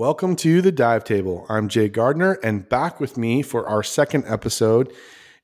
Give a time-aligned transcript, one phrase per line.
[0.00, 1.44] Welcome to the Dive Table.
[1.50, 4.90] I'm Jay Gardner, and back with me for our second episode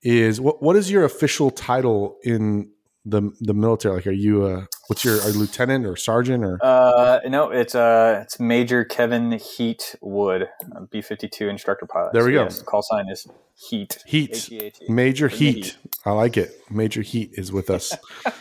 [0.01, 0.63] is what?
[0.63, 2.71] What is your official title in
[3.09, 3.95] the the military?
[3.97, 6.59] Like, are you a what's your a lieutenant or sergeant or?
[6.63, 10.49] Uh, no, it's uh, it's Major Kevin Heat Wood,
[10.91, 12.13] B fifty two instructor pilot.
[12.13, 12.43] There we So, go.
[12.45, 14.03] yes, call sign is Heat.
[14.05, 14.31] Heat.
[14.35, 14.85] H-E-A-T.
[14.93, 15.79] Major me Heat.
[16.05, 16.51] I like it.
[16.71, 17.97] Major Heat is with us.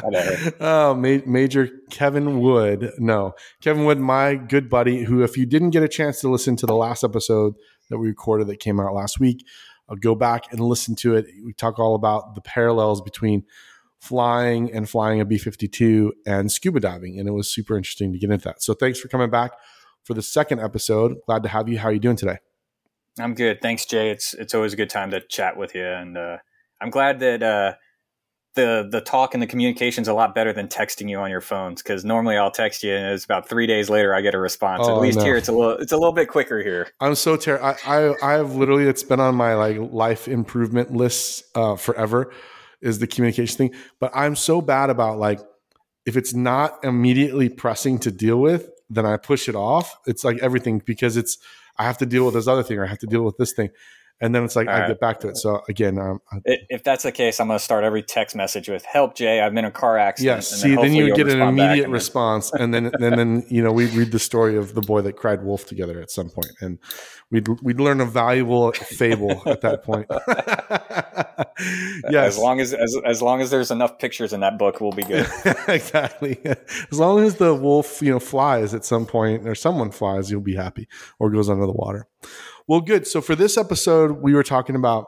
[0.60, 2.92] Oh, Ma- Major Kevin Wood.
[2.98, 6.56] No, Kevin Wood, my good buddy, who, if you didn't get a chance to listen
[6.56, 7.54] to the last episode
[7.90, 9.44] that we recorded that came out last week,
[9.96, 11.26] go back and listen to it.
[11.44, 13.44] We talk all about the parallels between
[14.00, 17.18] flying and flying a B 52 and scuba diving.
[17.18, 18.62] And it was super interesting to get into that.
[18.62, 19.52] So thanks for coming back
[20.04, 21.16] for the second episode.
[21.26, 21.78] Glad to have you.
[21.78, 22.38] How are you doing today?
[23.18, 23.60] I'm good.
[23.60, 24.10] Thanks, Jay.
[24.10, 26.38] It's it's always a good time to chat with you, and uh,
[26.80, 27.74] I'm glad that uh,
[28.54, 31.82] the the talk and the communication's a lot better than texting you on your phones.
[31.82, 34.86] Because normally I'll text you, and it's about three days later I get a response.
[34.86, 35.24] Oh, At least no.
[35.24, 36.88] here it's a little it's a little bit quicker here.
[37.00, 37.66] I'm so terrible.
[37.66, 42.32] I, I I have literally it's been on my like life improvement lists uh, forever
[42.80, 43.74] is the communication thing.
[43.98, 45.40] But I'm so bad about like
[46.06, 49.96] if it's not immediately pressing to deal with, then I push it off.
[50.06, 51.38] It's like everything because it's
[51.78, 53.52] I have to deal with this other thing or I have to deal with this
[53.52, 53.70] thing,
[54.20, 54.88] and then it's like All I right.
[54.88, 55.36] get back to it.
[55.36, 58.68] So again, um, I- If that's the case, I'm going to start every text message
[58.68, 59.40] with "Help, Jay!
[59.40, 60.52] I've been in a car accident." yes.
[60.52, 63.62] and See, then hopefully you get an immediate and response, and then and then you
[63.62, 66.50] know we read the story of the boy that cried wolf together at some point,
[66.60, 66.78] and
[67.30, 70.06] we'd we'd learn a valuable fable at that point.
[72.10, 74.92] yes, As long as, as as long as there's enough pictures in that book, we'll
[74.92, 75.26] be good.
[75.68, 76.38] exactly.
[76.44, 80.40] As long as the wolf, you know, flies at some point or someone flies, you'll
[80.40, 80.88] be happy
[81.18, 82.06] or goes under the water.
[82.66, 83.06] Well, good.
[83.06, 85.06] So for this episode, we were talking about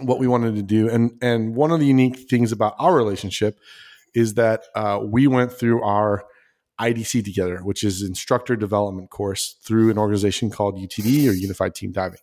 [0.00, 3.58] what we wanted to do, and and one of the unique things about our relationship
[4.14, 6.24] is that uh, we went through our
[6.80, 11.92] IDC together, which is instructor development course through an organization called UTD or Unified Team
[11.92, 12.20] Diving.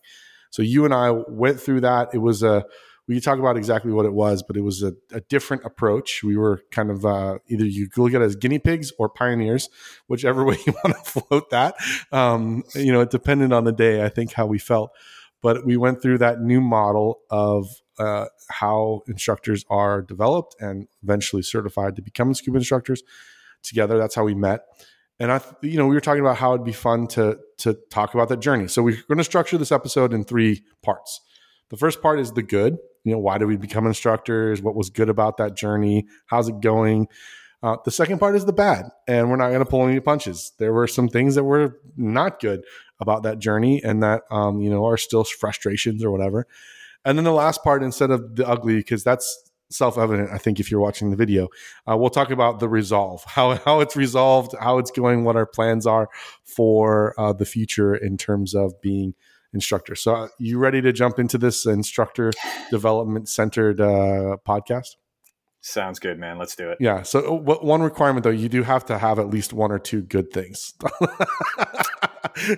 [0.50, 2.10] So you and I went through that.
[2.12, 2.64] It was a
[3.06, 6.22] we could talk about exactly what it was, but it was a, a different approach.
[6.22, 9.68] We were kind of uh, either you look at it as guinea pigs or pioneers,
[10.06, 11.74] whichever way you want to float that.
[12.12, 14.90] Um, you know, it depended on the day, I think, how we felt.
[15.42, 21.42] But we went through that new model of uh, how instructors are developed and eventually
[21.42, 23.02] certified to become scuba instructors
[23.62, 23.98] together.
[23.98, 24.64] That's how we met.
[25.20, 28.14] And I, you know, we were talking about how it'd be fun to to talk
[28.14, 28.66] about that journey.
[28.68, 31.20] So we're going to structure this episode in three parts.
[31.70, 32.78] The first part is the good.
[33.04, 34.62] You know, why did we become instructors?
[34.62, 36.06] What was good about that journey?
[36.26, 37.08] How's it going?
[37.62, 40.52] Uh, the second part is the bad, and we're not going to pull any punches.
[40.58, 42.62] There were some things that were not good
[43.00, 46.46] about that journey, and that um, you know are still frustrations or whatever.
[47.06, 50.30] And then the last part, instead of the ugly, because that's self-evident.
[50.30, 51.48] I think if you're watching the video,
[51.90, 55.46] uh, we'll talk about the resolve, how how it's resolved, how it's going, what our
[55.46, 56.08] plans are
[56.44, 59.14] for uh, the future in terms of being
[59.54, 59.94] instructor.
[59.94, 62.32] So, uh, you ready to jump into this instructor
[62.70, 64.96] development centered uh, podcast?
[65.62, 66.36] Sounds good, man.
[66.38, 66.76] Let's do it.
[66.78, 67.02] Yeah.
[67.02, 69.78] So, uh, what- one requirement though, you do have to have at least one or
[69.78, 70.74] two good things.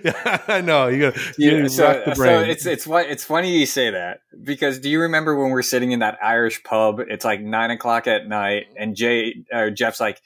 [0.05, 0.89] yeah, I know.
[0.89, 2.51] You got you Yeah, so, the so brain.
[2.51, 5.93] it's it's fu- it's funny you say that because do you remember when we're sitting
[5.93, 7.01] in that Irish pub?
[7.01, 10.21] It's like nine o'clock at night, and Jay or Jeff's like,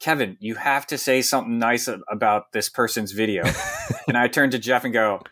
[0.00, 3.44] "Kevin, you have to say something nice about this person's video."
[4.08, 5.22] and I turn to Jeff and go,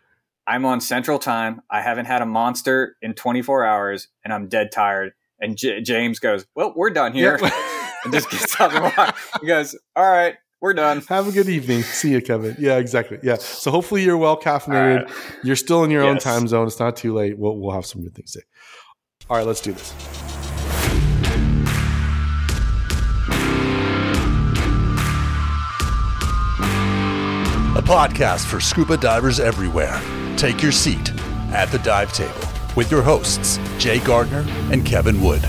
[0.49, 1.61] "I'm on Central Time.
[1.71, 6.19] I haven't had a monster in 24 hours, and I'm dead tired." And J- James
[6.19, 7.51] goes, "Well, we're done here," Yeah.
[8.05, 9.21] and just gets up and walks.
[9.41, 11.83] He goes, "All right, we're done." Have a good evening.
[11.83, 12.57] See you, Kevin.
[12.59, 13.19] Yeah, exactly.
[13.23, 13.37] Yeah.
[13.37, 15.01] So hopefully you're well caffeinated.
[15.01, 15.45] All right.
[15.45, 16.67] You're still in your own time zone.
[16.67, 17.39] It's not too late.
[17.39, 18.45] We'll we'll have some good things to say.
[19.29, 19.93] All right, let's do this.
[27.79, 30.01] a podcast for scuba divers everywhere.
[30.39, 31.13] Take your seat
[31.51, 35.45] at the dive table with your hosts, Jay Gardner and Kevin Wood.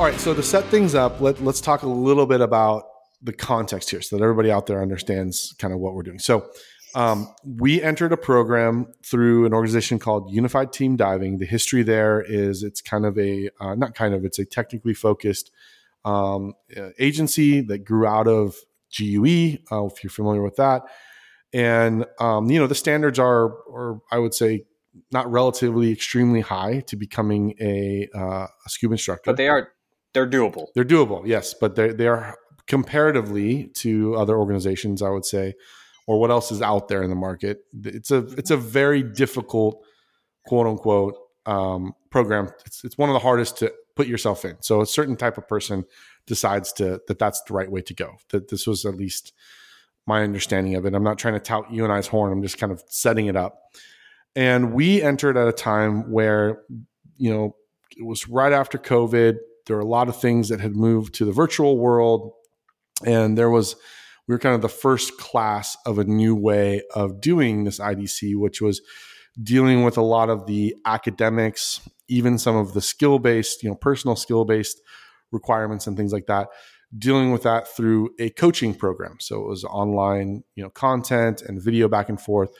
[0.00, 2.88] All right, so to set things up, let, let's talk a little bit about
[3.22, 6.18] the context here so that everybody out there understands kind of what we're doing.
[6.18, 6.50] So,
[6.96, 11.38] um, we entered a program through an organization called Unified Team Diving.
[11.38, 14.94] The history there is it's kind of a, uh, not kind of, it's a technically
[14.94, 15.52] focused
[16.04, 16.54] um,
[16.98, 18.56] agency that grew out of
[18.96, 20.82] GUE, uh, if you're familiar with that.
[21.52, 24.64] And, um, you know, the standards are, or I would say,
[25.12, 29.30] not relatively extremely high to becoming a, uh, a scuba instructor.
[29.30, 29.68] But they are
[30.14, 30.66] they're doable.
[30.74, 32.36] They're doable, yes, but they they are
[32.66, 35.54] comparatively to other organizations, I would say,
[36.06, 37.60] or what else is out there in the market.
[37.84, 39.84] It's a it's a very difficult,
[40.46, 41.14] quote unquote,
[41.46, 42.50] um, program.
[42.66, 44.56] It's it's one of the hardest to put yourself in.
[44.60, 45.84] So a certain type of person
[46.28, 48.16] decides to that that's the right way to go.
[48.30, 49.32] That this was at least
[50.06, 50.94] my understanding of it.
[50.94, 52.32] I'm not trying to tout you and I's horn.
[52.32, 53.60] I'm just kind of setting it up.
[54.36, 56.62] And we entered at a time where,
[57.16, 57.56] you know,
[57.96, 59.36] it was right after COVID.
[59.66, 62.32] There were a lot of things that had moved to the virtual world.
[63.04, 63.76] And there was,
[64.26, 68.36] we were kind of the first class of a new way of doing this IDC,
[68.36, 68.80] which was
[69.42, 73.76] dealing with a lot of the academics, even some of the skill based, you know,
[73.76, 74.80] personal skill based
[75.32, 76.48] requirements and things like that
[76.96, 79.16] dealing with that through a coaching program.
[79.20, 82.50] So it was online you know content and video back and forth.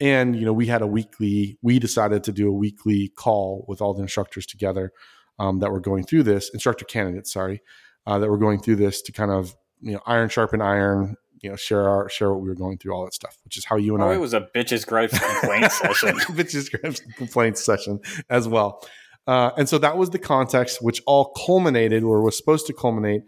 [0.00, 3.80] And you know we had a weekly we decided to do a weekly call with
[3.80, 4.92] all the instructors together
[5.38, 7.62] um, that were going through this instructor candidates sorry
[8.06, 11.50] uh, that were going through this to kind of you know iron sharpen iron you
[11.50, 13.76] know share our share what we were going through all that stuff which is how
[13.76, 16.16] you and oh, i it was a bitches gripes complaint session.
[16.34, 18.86] Bitches gripes complaints session as well
[19.26, 23.22] uh, and so that was the context which all culminated or was supposed to culminate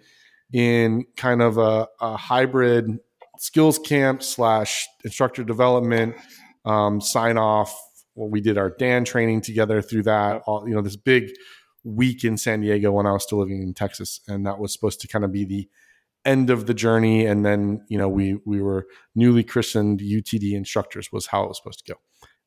[0.53, 2.99] in kind of a, a hybrid
[3.39, 6.15] skills camp slash instructor development
[6.65, 7.75] um, sign off.
[8.15, 10.43] Well, we did our Dan training together through that.
[10.47, 11.31] All, you know, this big
[11.85, 15.01] week in San Diego when I was still living in Texas, and that was supposed
[15.01, 15.69] to kind of be the
[16.25, 17.27] end of the journey.
[17.27, 21.57] And then you know we we were newly christened UTD instructors was how it was
[21.57, 22.01] supposed to go.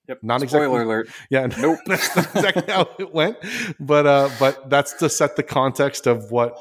[0.08, 0.20] Yep.
[0.22, 0.84] Not Spoiler exactly.
[0.84, 1.10] alert.
[1.30, 1.80] Yeah, Nope.
[1.86, 3.38] that's not exactly how it went,
[3.80, 6.58] but uh, but that's to set the context of what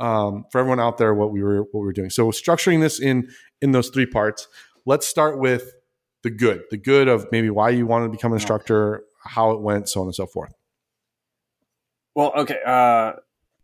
[0.00, 2.10] um, for everyone out there what we were what we were doing.
[2.10, 3.28] So structuring this in
[3.60, 4.48] in those three parts.
[4.86, 5.72] Let's start with
[6.22, 9.60] the good, the good of maybe why you wanted to become an instructor, how it
[9.60, 10.52] went, so on and so forth.
[12.14, 12.58] Well, okay.
[12.64, 13.12] Uh,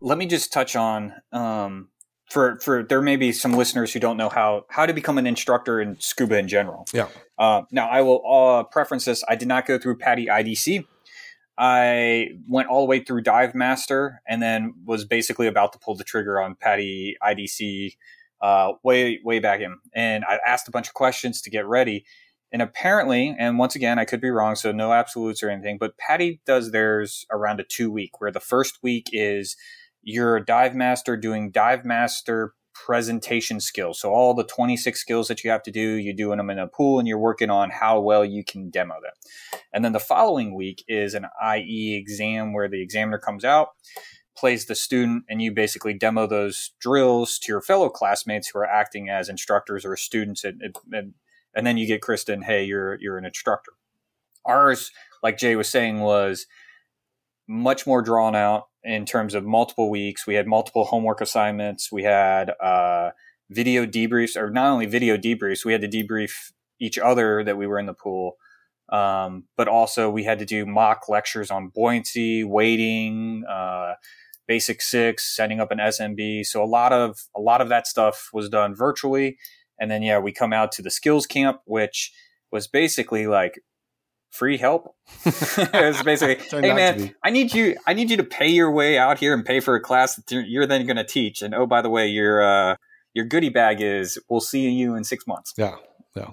[0.01, 1.89] let me just touch on um,
[2.31, 5.27] for for there may be some listeners who don't know how how to become an
[5.27, 6.87] instructor in scuba in general.
[6.93, 7.09] Yeah.
[7.39, 9.25] Uh, now, I will uh, preference this.
[9.29, 10.87] I did not go through PADI IDC.
[11.59, 15.95] I went all the way through Dive Master and then was basically about to pull
[15.95, 17.97] the trigger on PADI IDC
[18.41, 19.77] uh, way way back in.
[19.95, 22.05] And I asked a bunch of questions to get ready.
[22.53, 25.97] And apparently, and once again, I could be wrong, so no absolutes or anything, but
[25.99, 29.57] PADI does theirs around a two week, where the first week is
[30.03, 34.01] you're a dive master doing dive master presentation skills.
[34.01, 36.67] So all the 26 skills that you have to do, you're doing them in a
[36.67, 39.13] pool and you're working on how well you can demo them.
[39.73, 41.27] And then the following week is an
[41.57, 43.69] IE exam where the examiner comes out,
[44.37, 48.67] plays the student, and you basically demo those drills to your fellow classmates who are
[48.67, 50.45] acting as instructors or students.
[50.45, 51.15] And, and,
[51.55, 53.73] and then you get Kristen, hey, you're, you're an instructor.
[54.47, 54.91] Ours,
[55.23, 56.47] like Jay was saying, was
[57.47, 60.27] much more drawn out in terms of multiple weeks.
[60.27, 61.93] We had multiple homework assignments.
[61.93, 63.11] We had uh,
[63.51, 67.67] video debriefs, or not only video debriefs, we had to debrief each other that we
[67.67, 68.37] were in the pool.
[68.91, 73.95] Um, but also we had to do mock lectures on buoyancy, weighting, uh,
[74.49, 76.45] basic six, setting up an SMB.
[76.45, 79.39] So a lot of a lot of that stuff was done virtually.
[79.79, 82.13] And then yeah, we come out to the skills camp, which
[82.51, 83.61] was basically like
[84.31, 84.95] free help.
[85.25, 87.15] it was basically, hey man.
[87.23, 89.75] I need you, I need you to pay your way out here and pay for
[89.75, 91.43] a class that you're, then going to teach.
[91.43, 92.77] And oh, by the way, your uh,
[93.15, 95.53] your goodie bag is we'll see you in six months.
[95.57, 95.77] Yeah.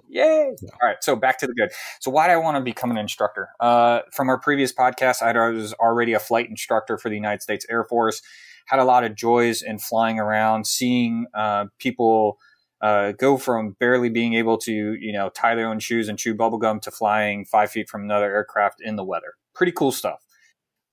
[0.10, 0.56] Yay!
[0.62, 0.70] Yeah.
[0.82, 1.70] All right, so back to the good.
[2.00, 3.50] So why do I want to become an instructor?
[3.60, 7.66] Uh, from our previous podcast, I was already a flight instructor for the United States
[7.70, 8.22] Air Force.
[8.66, 12.40] Had a lot of joys in flying around, seeing uh, people
[12.82, 16.36] uh, go from barely being able to, you know, tie their own shoes and chew
[16.36, 19.34] bubblegum to flying five feet from another aircraft in the weather.
[19.56, 20.20] Pretty cool stuff.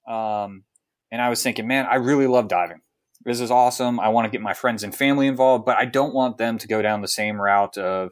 [0.09, 0.65] Um,
[1.11, 2.81] and I was thinking, man, I really love diving.
[3.25, 4.01] This is awesome.
[4.01, 6.67] I want to get my friends and family involved, but I don't want them to
[6.67, 8.11] go down the same route of,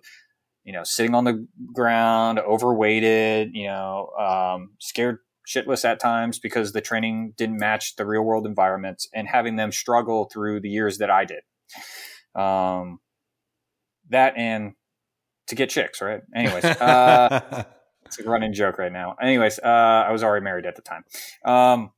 [0.65, 6.73] you know, sitting on the ground, overweighted, you know, um, scared shitless at times because
[6.73, 10.99] the training didn't match the real world environments and having them struggle through the years
[10.99, 11.43] that I did.
[12.35, 13.01] Um,
[14.13, 14.73] that and
[15.49, 16.21] to get chicks, right?
[16.35, 17.65] Anyways, uh,
[18.07, 19.17] it's a running joke right now.
[19.21, 19.67] Anyways, uh,
[20.07, 21.05] I was already married at the time.
[21.45, 21.91] Um,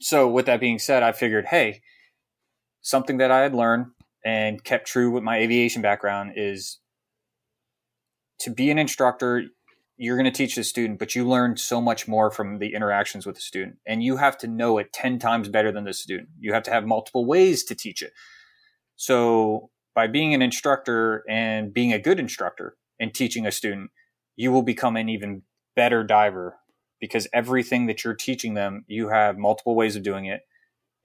[0.00, 1.82] so with that being said, I figured, hey,
[2.82, 3.86] something that I had learned
[4.24, 6.78] and kept true with my aviation background is
[8.40, 9.44] to be an instructor,
[9.96, 13.24] you're going to teach the student, but you learn so much more from the interactions
[13.24, 13.78] with the student.
[13.86, 16.28] And you have to know it 10 times better than the student.
[16.38, 18.12] You have to have multiple ways to teach it.
[18.96, 23.90] So by being an instructor and being a good instructor and teaching a student,
[24.36, 25.42] you will become an even
[25.74, 26.58] better diver
[27.00, 30.42] because everything that you're teaching them, you have multiple ways of doing it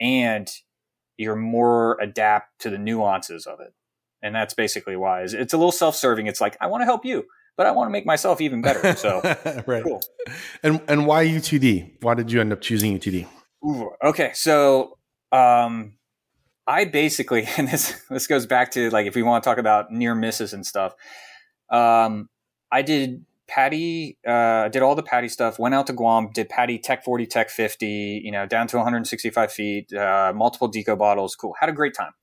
[0.02, 0.52] and
[1.18, 3.74] you're more adapt to the nuances of it.
[4.22, 6.28] And that's basically why it's it's a little self-serving.
[6.28, 7.24] It's like, I want to help you,
[7.56, 8.96] but I want to make myself even better.
[8.96, 9.22] So
[9.66, 9.84] right.
[9.84, 10.04] cool.
[10.64, 12.04] And and why UTD?
[12.04, 13.26] Why did you end up choosing UTD?
[13.66, 14.32] Ooh, okay.
[14.34, 14.98] So
[15.32, 15.94] Um,
[16.72, 19.92] I basically, and this this goes back to like if we want to talk about
[19.92, 20.94] near misses and stuff.
[21.70, 22.30] Um,
[22.72, 25.60] I did PADI, uh, did all the PADI stuff.
[25.60, 28.22] Went out to Guam, did PADI Tech 40, Tech 50.
[28.24, 31.36] You know, down to 165 feet, uh, multiple deco bottles.
[31.36, 32.14] Cool, had a great time.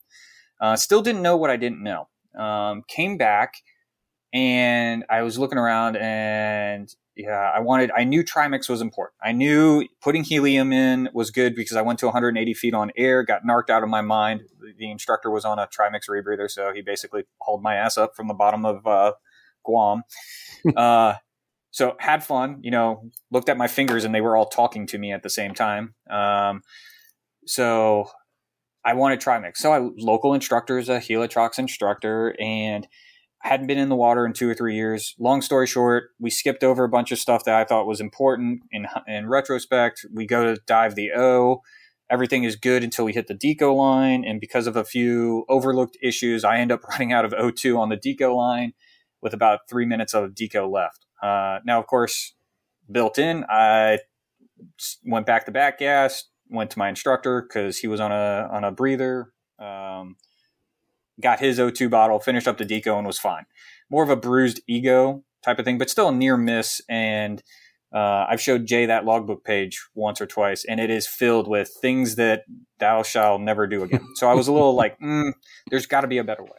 [0.61, 2.09] Uh, still didn't know what I didn't know.
[2.38, 3.55] Um, came back
[4.33, 9.16] and I was looking around and yeah, I wanted, I knew Trimix was important.
[9.20, 13.25] I knew putting helium in was good because I went to 180 feet on air,
[13.25, 14.42] got narked out of my mind.
[14.78, 18.28] The instructor was on a Trimix rebreather, so he basically hauled my ass up from
[18.28, 19.12] the bottom of uh,
[19.64, 20.04] Guam.
[20.76, 21.14] uh,
[21.72, 24.98] so had fun, you know, looked at my fingers and they were all talking to
[24.98, 25.96] me at the same time.
[26.08, 26.62] Um,
[27.46, 28.10] so
[28.84, 29.56] I wanted Trimix.
[29.56, 32.87] So I local instructor is a Helitrox instructor and
[33.40, 35.14] hadn't been in the water in two or three years.
[35.18, 38.62] Long story short, we skipped over a bunch of stuff that I thought was important
[38.71, 40.04] in in retrospect.
[40.12, 41.62] We go to dive the O.
[42.11, 45.99] Everything is good until we hit the deco line, and because of a few overlooked
[46.02, 48.73] issues, I end up running out of O2 on the deco line
[49.21, 51.07] with about three minutes of deco left.
[51.23, 52.35] Uh, now, of course,
[52.90, 53.99] built in, I
[55.04, 58.64] went back to back gas, went to my instructor because he was on a on
[58.64, 59.33] a breather.
[59.59, 60.16] Um,
[61.20, 63.46] got his O2 bottle, finished up the deco, and was fine.
[63.90, 66.80] More of a bruised ego type of thing, but still a near miss.
[66.88, 67.42] And
[67.92, 71.70] uh, I've showed Jay that logbook page once or twice, and it is filled with
[71.80, 72.44] things that
[72.78, 74.06] thou shall never do again.
[74.14, 75.32] so I was a little like, mm,
[75.70, 76.50] there's got to be a better way.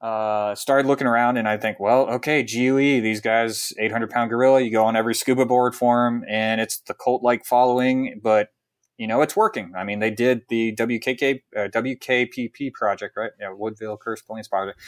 [0.00, 4.60] Uh, started looking around, and I think, well, okay, GUE, these guys, 800 pound gorilla,
[4.60, 8.48] you go on every scuba board for them, and it's the cult like following, but
[9.00, 9.72] you know, it's working.
[9.74, 13.30] I mean, they did the WKK, uh, WKPP project, right?
[13.40, 14.78] Yeah, Woodville Karst Plains project,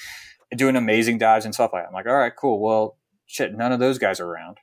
[0.54, 1.88] doing amazing dives and stuff like that.
[1.88, 2.60] I'm like, all right, cool.
[2.60, 4.58] Well, shit, none of those guys are around.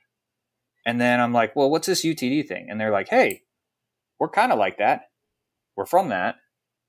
[0.86, 2.68] And then I'm like, well, what's this UTD thing?
[2.70, 3.42] And they're like, hey,
[4.20, 5.06] we're kind of like that.
[5.76, 6.36] We're from that,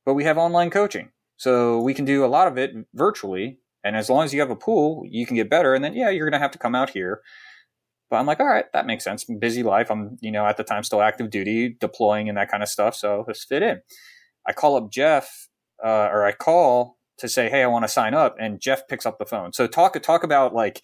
[0.06, 1.10] but we have online coaching.
[1.38, 3.58] So we can do a lot of it virtually.
[3.84, 5.74] And as long as you have a pool, you can get better.
[5.74, 7.22] And then, yeah, you're going to have to come out here
[8.12, 9.24] but I'm like, all right, that makes sense.
[9.24, 9.90] Busy life.
[9.90, 12.94] I'm, you know, at the time still active duty, deploying and that kind of stuff.
[12.94, 13.82] So let's fit in.
[14.46, 15.48] I call up Jeff,
[15.84, 19.06] uh, or I call to say, hey, I want to sign up, and Jeff picks
[19.06, 19.54] up the phone.
[19.54, 20.82] So talk talk about like,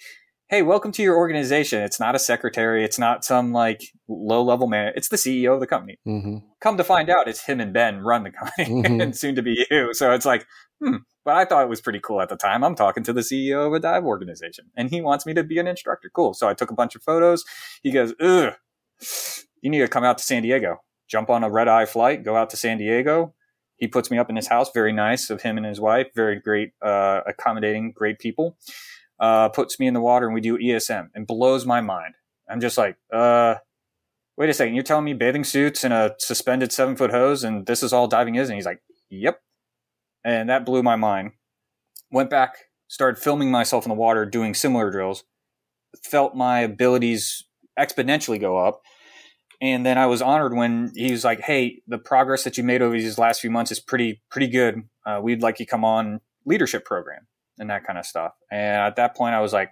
[0.49, 1.81] hey, welcome to your organization.
[1.83, 2.85] It's not a secretary.
[2.85, 4.93] It's not some like low level man.
[4.95, 5.99] It's the CEO of the company.
[6.07, 6.37] Mm-hmm.
[6.61, 9.01] Come to find out, it's him and Ben run the company, mm-hmm.
[9.01, 9.93] and soon to be you.
[9.93, 10.47] So it's like,
[10.81, 12.63] hmm, but I thought it was pretty cool at the time.
[12.63, 15.59] I'm talking to the CEO of a dive organization and he wants me to be
[15.59, 16.09] an instructor.
[16.13, 16.33] Cool.
[16.33, 17.43] So I took a bunch of photos.
[17.83, 18.53] He goes, ugh,
[19.61, 22.35] you need to come out to San Diego, jump on a red eye flight, go
[22.35, 23.33] out to San Diego.
[23.77, 24.71] He puts me up in his house.
[24.73, 26.07] Very nice of him and his wife.
[26.15, 28.57] Very great, uh, accommodating, great people.
[29.19, 32.15] Uh, puts me in the water and we do ESM and blows my mind.
[32.49, 33.55] I'm just like, uh,
[34.35, 34.75] wait a second.
[34.75, 38.07] You're telling me bathing suits and a suspended seven foot hose and this is all
[38.07, 38.49] diving is?
[38.49, 39.41] And he's like, yep
[40.27, 41.31] and that blew my mind.
[42.11, 42.57] Went back,
[42.89, 45.23] started filming myself in the water doing similar drills,
[46.03, 47.45] felt my abilities
[47.79, 48.81] exponentially go up.
[49.61, 52.81] And then I was honored when he was like, "Hey, the progress that you made
[52.81, 54.83] over these last few months is pretty pretty good.
[55.05, 57.25] Uh, we'd like you come on leadership program
[57.57, 59.71] and that kind of stuff." And at that point, I was like,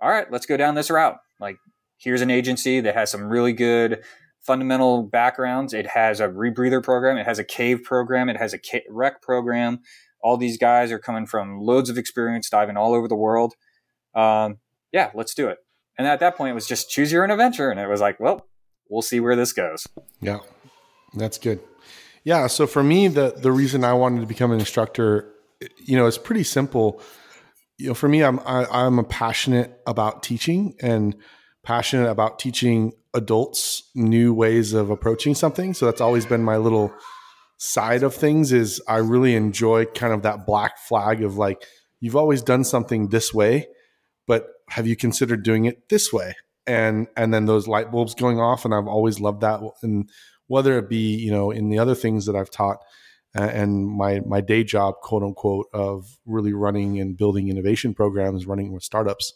[0.00, 1.18] "All right, let's go down this route.
[1.38, 1.58] Like,
[1.98, 4.02] here's an agency that has some really good
[4.44, 5.72] fundamental backgrounds.
[5.72, 7.16] It has a rebreather program.
[7.16, 8.28] It has a cave program.
[8.28, 8.60] It has a
[8.90, 9.80] rec program.
[10.22, 13.54] All these guys are coming from loads of experience diving all over the world.
[14.14, 14.58] Um,
[14.92, 15.58] yeah, let's do it.
[15.98, 17.70] And at that point, it was just choose your own adventure.
[17.70, 18.46] And it was like, well,
[18.88, 19.86] we'll see where this goes.
[20.20, 20.38] Yeah,
[21.14, 21.60] that's good.
[22.24, 22.46] Yeah.
[22.46, 25.30] So for me, the, the reason I wanted to become an instructor,
[25.78, 27.00] you know, it's pretty simple.
[27.78, 31.14] You know, for me, I'm, I, am i am a passionate about teaching and
[31.64, 35.74] passionate about teaching adults new ways of approaching something.
[35.74, 36.92] So that's always been my little
[37.56, 41.64] side of things is I really enjoy kind of that black flag of like
[42.00, 43.68] you've always done something this way,
[44.26, 46.34] but have you considered doing it this way?
[46.66, 50.08] And and then those light bulbs going off and I've always loved that and
[50.46, 52.78] whether it be, you know, in the other things that I've taught
[53.34, 58.72] and my my day job quote unquote of really running and building innovation programs running
[58.72, 59.34] with startups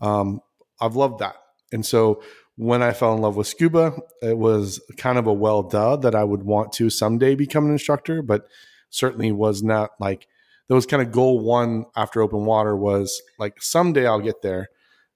[0.00, 0.40] um,
[0.80, 1.36] i've loved that
[1.72, 2.22] and so
[2.56, 6.14] when I fell in love with scuba, it was kind of a well duh that
[6.14, 8.46] I would want to someday become an instructor, but
[8.90, 10.28] certainly was not like
[10.68, 14.68] that was kind of goal one after open water was like someday I'll get there.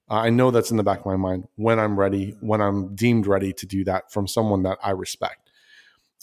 [0.09, 2.95] Uh, I know that's in the back of my mind when I'm ready, when I'm
[2.95, 5.49] deemed ready to do that from someone that I respect.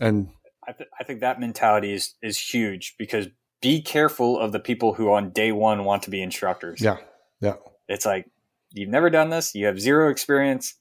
[0.00, 0.28] And
[0.66, 3.28] I, th- I think that mentality is is huge because
[3.62, 6.80] be careful of the people who on day one want to be instructors.
[6.80, 6.98] Yeah,
[7.40, 7.54] yeah.
[7.88, 8.28] It's like
[8.76, 10.74] you've never done this, you have zero experience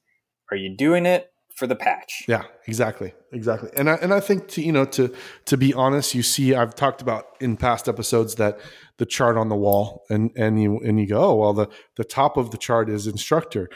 [0.52, 2.24] are you doing it for the patch.
[2.28, 3.70] Yeah, exactly, exactly.
[3.76, 5.14] And I and I think to you know to
[5.46, 8.60] to be honest, you see, I've talked about in past episodes that
[8.98, 12.04] the chart on the wall, and and you and you go, oh well, the the
[12.04, 13.70] top of the chart is instructor,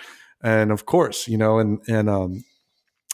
[0.43, 2.43] and of course, you know, and and um,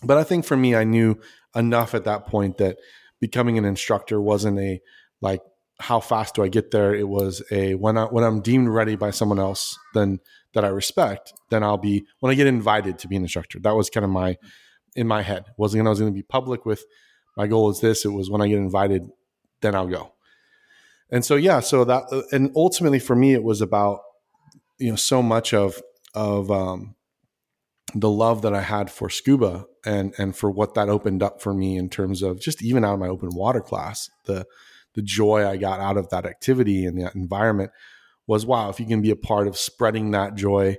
[0.03, 1.19] but I think for me, I knew
[1.55, 2.77] enough at that point that
[3.21, 4.81] becoming an instructor wasn't a
[5.21, 5.41] like
[5.79, 6.95] how fast do I get there?
[6.95, 10.19] It was a when I when I'm deemed ready by someone else, then
[10.55, 13.59] that I respect, then I'll be when I get invited to be an instructor.
[13.59, 14.37] That was kind of my
[14.95, 15.45] in my head.
[15.57, 16.83] Wasn't when I was going to be public with
[17.37, 18.05] my goal is this.
[18.05, 19.09] It was when I get invited,
[19.61, 20.13] then I'll go.
[21.11, 23.99] And so yeah, so that and ultimately for me, it was about
[24.79, 25.81] you know so much of
[26.15, 26.95] of um,
[27.93, 31.53] the love that I had for scuba and and for what that opened up for
[31.53, 34.45] me in terms of just even out of my open water class, the
[34.93, 37.71] the joy I got out of that activity and that environment
[38.27, 40.77] was wow, if you can be a part of spreading that joy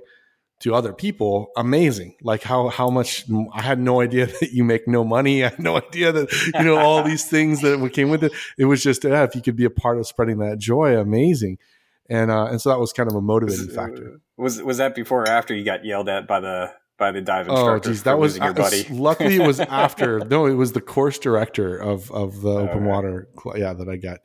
[0.59, 2.15] to other people, amazing.
[2.21, 5.43] Like how how much I had no idea that you make no money.
[5.43, 8.31] I had no idea that you know all these things that came with it.
[8.57, 11.57] It was just yeah, if you could be a part of spreading that joy, amazing.
[12.09, 14.21] And uh, and so that was kind of a motivating factor.
[14.37, 17.47] Was was that before or after you got yelled at by the by the dive
[17.49, 17.89] oh, instructor.
[17.89, 18.85] Oh, geez, that was, your buddy.
[18.89, 20.19] luckily it was after.
[20.29, 22.89] no, it was the course director of of the open right.
[22.89, 23.27] water.
[23.55, 24.19] Yeah, that I got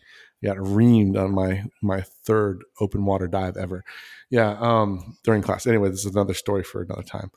[0.44, 3.84] got reamed on my my third open water dive ever.
[4.30, 5.66] Yeah, um, during class.
[5.66, 7.30] Anyway, this is another story for another time.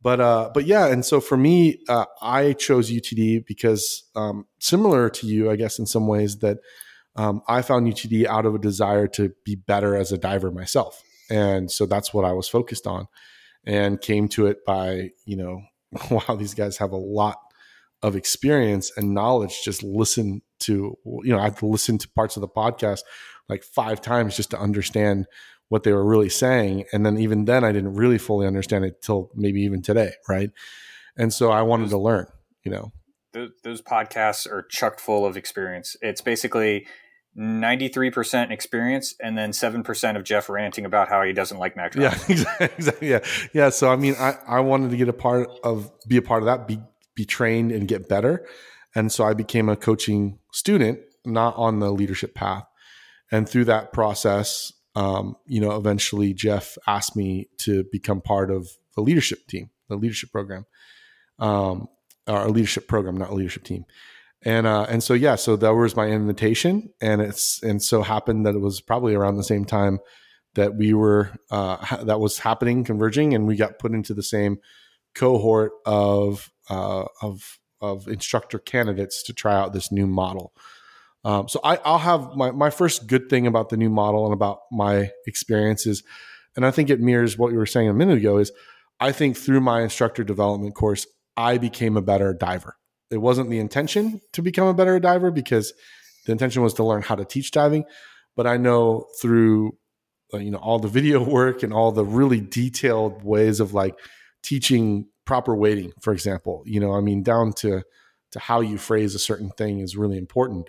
[0.00, 5.10] But uh, but yeah, and so for me, uh, I chose UTD because um, similar
[5.10, 6.58] to you, I guess, in some ways that
[7.16, 11.02] um, I found UTD out of a desire to be better as a diver myself,
[11.28, 13.08] and so that's what I was focused on
[13.68, 15.62] and came to it by, you know,
[16.10, 17.38] wow, these guys have a lot
[18.02, 19.62] of experience and knowledge.
[19.62, 23.00] Just listen to, you know, I had to listen to parts of the podcast
[23.48, 25.26] like five times just to understand
[25.68, 26.84] what they were really saying.
[26.92, 30.12] And then even then, I didn't really fully understand it till maybe even today.
[30.28, 30.50] Right.
[31.16, 32.26] And so I wanted to learn,
[32.64, 32.92] you know.
[33.32, 35.96] Those, those podcasts are chucked full of experience.
[36.00, 36.86] It's basically
[37.36, 42.16] 93% experience and then 7% of Jeff ranting about how he doesn't like Mac Yeah,
[42.28, 43.08] exactly.
[43.08, 43.20] Yeah.
[43.52, 43.68] Yeah.
[43.68, 46.46] So, I mean, I, I wanted to get a part of, be a part of
[46.46, 46.80] that, be,
[47.14, 48.46] be trained and get better.
[48.98, 52.64] And so I became a coaching student, not on the leadership path.
[53.30, 58.68] And through that process, um, you know, eventually Jeff asked me to become part of
[58.96, 60.66] the leadership team, the leadership program,
[61.38, 61.88] um,
[62.26, 63.84] leadership program, not leadership team
[64.42, 68.46] and uh, and so yeah, so that was my invitation, and it's and so happened
[68.46, 69.98] that it was probably around the same time
[70.54, 74.22] that we were uh, ha- that was happening, converging, and we got put into the
[74.22, 74.58] same
[75.14, 80.52] cohort of uh, of of instructor candidates to try out this new model.
[81.24, 84.32] Um, so I, I'll have my my first good thing about the new model and
[84.32, 86.02] about my experiences,
[86.56, 88.38] and I think it mirrors what you were saying a minute ago.
[88.38, 88.52] Is
[89.00, 92.76] I think through my instructor development course, I became a better diver
[93.10, 95.72] it wasn't the intention to become a better diver because
[96.26, 97.84] the intention was to learn how to teach diving.
[98.36, 99.76] But I know through
[100.32, 103.98] uh, you know all the video work and all the really detailed ways of like
[104.42, 107.82] teaching proper weighting, for example, you know, I mean, down to
[108.32, 110.66] to how you phrase a certain thing is really important.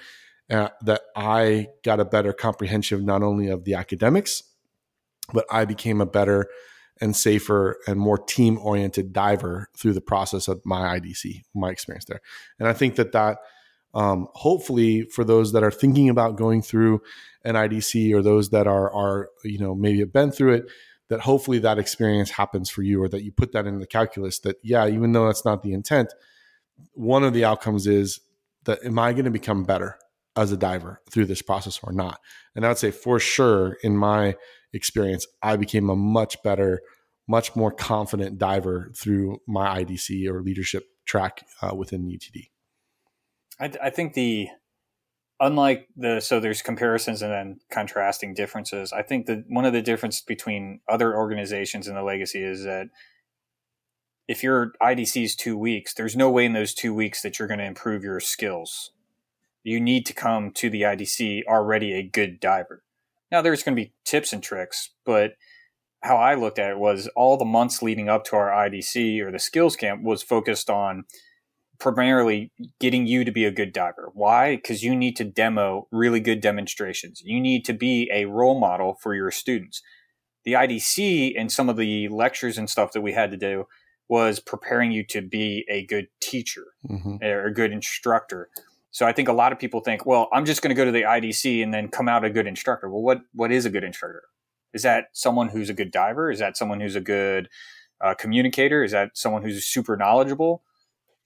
[0.50, 4.44] Uh, that I got a better comprehension not only of the academics,
[5.32, 6.48] but I became a better
[7.00, 12.06] and safer and more team oriented diver through the process of my IDC, my experience
[12.06, 12.20] there.
[12.60, 13.38] And I think that that
[13.94, 17.02] um, hopefully for those that are thinking about going through
[17.46, 20.66] an IDC or those that are are you know maybe have been through it,
[21.10, 24.40] that hopefully that experience happens for you or that you put that in the calculus.
[24.40, 26.14] That yeah, even though that's not the intent,
[26.94, 28.20] one of the outcomes is
[28.66, 29.98] that am I going to become better
[30.36, 32.20] as a diver through this process or not?
[32.56, 34.36] And I would say for sure in my
[34.74, 36.82] experience, I became a much better,
[37.28, 42.50] much more confident diver through my IDC or leadership track uh, within UTD.
[43.60, 44.48] I, I think the
[45.40, 48.92] unlike the so there's comparisons and then contrasting differences.
[48.92, 52.90] I think that one of the differences between other organizations and the legacy is that
[54.28, 57.48] if your IDC is two weeks, there's no way in those two weeks that you're
[57.48, 58.92] going to improve your skills.
[59.64, 62.84] You need to come to the IDC already a good diver.
[63.32, 65.34] Now there's going to be tips and tricks, but
[66.02, 69.32] how I looked at it was all the months leading up to our IDC or
[69.32, 71.06] the skills camp was focused on
[71.80, 74.12] primarily getting you to be a good diver.
[74.14, 74.58] Why?
[74.58, 77.22] Because you need to demo really good demonstrations.
[77.24, 79.82] You need to be a role model for your students.
[80.46, 83.66] The IDC and some of the lectures and stuff that we had to do
[84.10, 87.24] was preparing you to be a good teacher mm-hmm.
[87.24, 88.50] or a good instructor.
[88.92, 90.92] So I think a lot of people think, well, I'm just going to go to
[90.92, 92.90] the IDC and then come out a good instructor.
[92.90, 94.24] Well, what what is a good instructor?
[94.74, 96.32] Is that someone who's a good diver?
[96.32, 97.50] Is that someone who's a good
[98.04, 98.84] uh, communicator?
[98.84, 100.64] Is that someone who's super knowledgeable?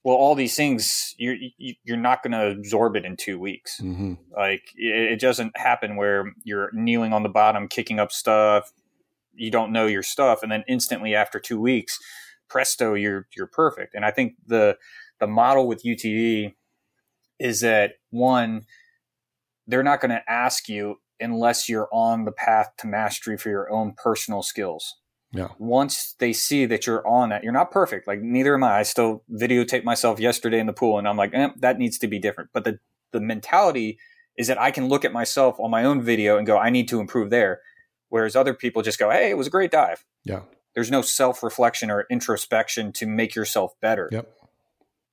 [0.04, 3.80] Well, all these things you're you're not going to absorb it in two weeks.
[3.80, 4.14] Mm-hmm.
[4.36, 8.70] Like it, it doesn't happen where you're kneeling on the bottom, kicking up stuff.
[9.34, 11.98] You don't know your stuff, and then instantly after two weeks,
[12.48, 13.94] presto, you're you're perfect.
[13.94, 14.76] And I think the
[15.18, 16.54] the model with UTD
[17.38, 18.66] is that one,
[19.66, 23.72] they're not going to ask you unless you're on the path to mastery for your
[23.72, 24.96] own personal skills.
[25.34, 25.48] Yeah.
[25.58, 28.06] Once they see that you're on that, you're not perfect.
[28.06, 28.78] Like neither am I.
[28.78, 32.06] I still videotape myself yesterday in the pool, and I'm like, eh, that needs to
[32.06, 32.50] be different.
[32.52, 32.78] But the
[33.12, 33.98] the mentality
[34.36, 36.88] is that I can look at myself on my own video and go, I need
[36.88, 37.60] to improve there.
[38.08, 40.04] Whereas other people just go, hey, it was a great dive.
[40.24, 40.40] Yeah.
[40.74, 44.08] There's no self reflection or introspection to make yourself better.
[44.12, 44.28] Yep.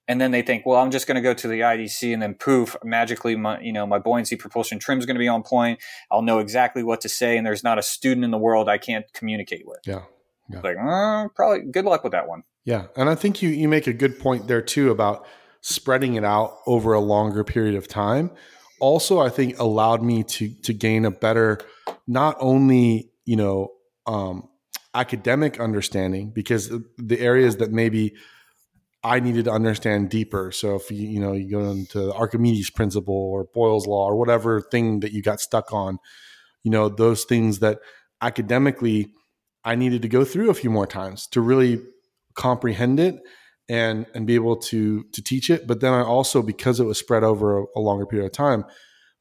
[0.07, 2.33] And then they think, well, I'm just going to go to the IDC and then
[2.33, 5.79] poof, magically, my you know my buoyancy propulsion trim is going to be on point.
[6.09, 8.77] I'll know exactly what to say, and there's not a student in the world I
[8.77, 9.79] can't communicate with.
[9.85, 10.01] Yeah.
[10.49, 10.61] Yeah.
[10.63, 12.43] Like, uh, probably good luck with that one.
[12.65, 15.25] Yeah, and I think you you make a good point there too about
[15.61, 18.31] spreading it out over a longer period of time.
[18.79, 21.59] Also, I think allowed me to to gain a better
[22.07, 23.71] not only you know
[24.05, 24.49] um,
[24.93, 28.13] academic understanding because the areas that maybe
[29.03, 30.51] I needed to understand deeper.
[30.51, 34.61] So if you you know you go into Archimedes principle or Boyle's law or whatever
[34.61, 35.99] thing that you got stuck on,
[36.63, 37.79] you know those things that
[38.21, 39.11] academically
[39.63, 41.81] I needed to go through a few more times to really
[42.35, 43.19] comprehend it
[43.67, 45.67] and and be able to to teach it.
[45.67, 48.65] But then I also because it was spread over a, a longer period of time,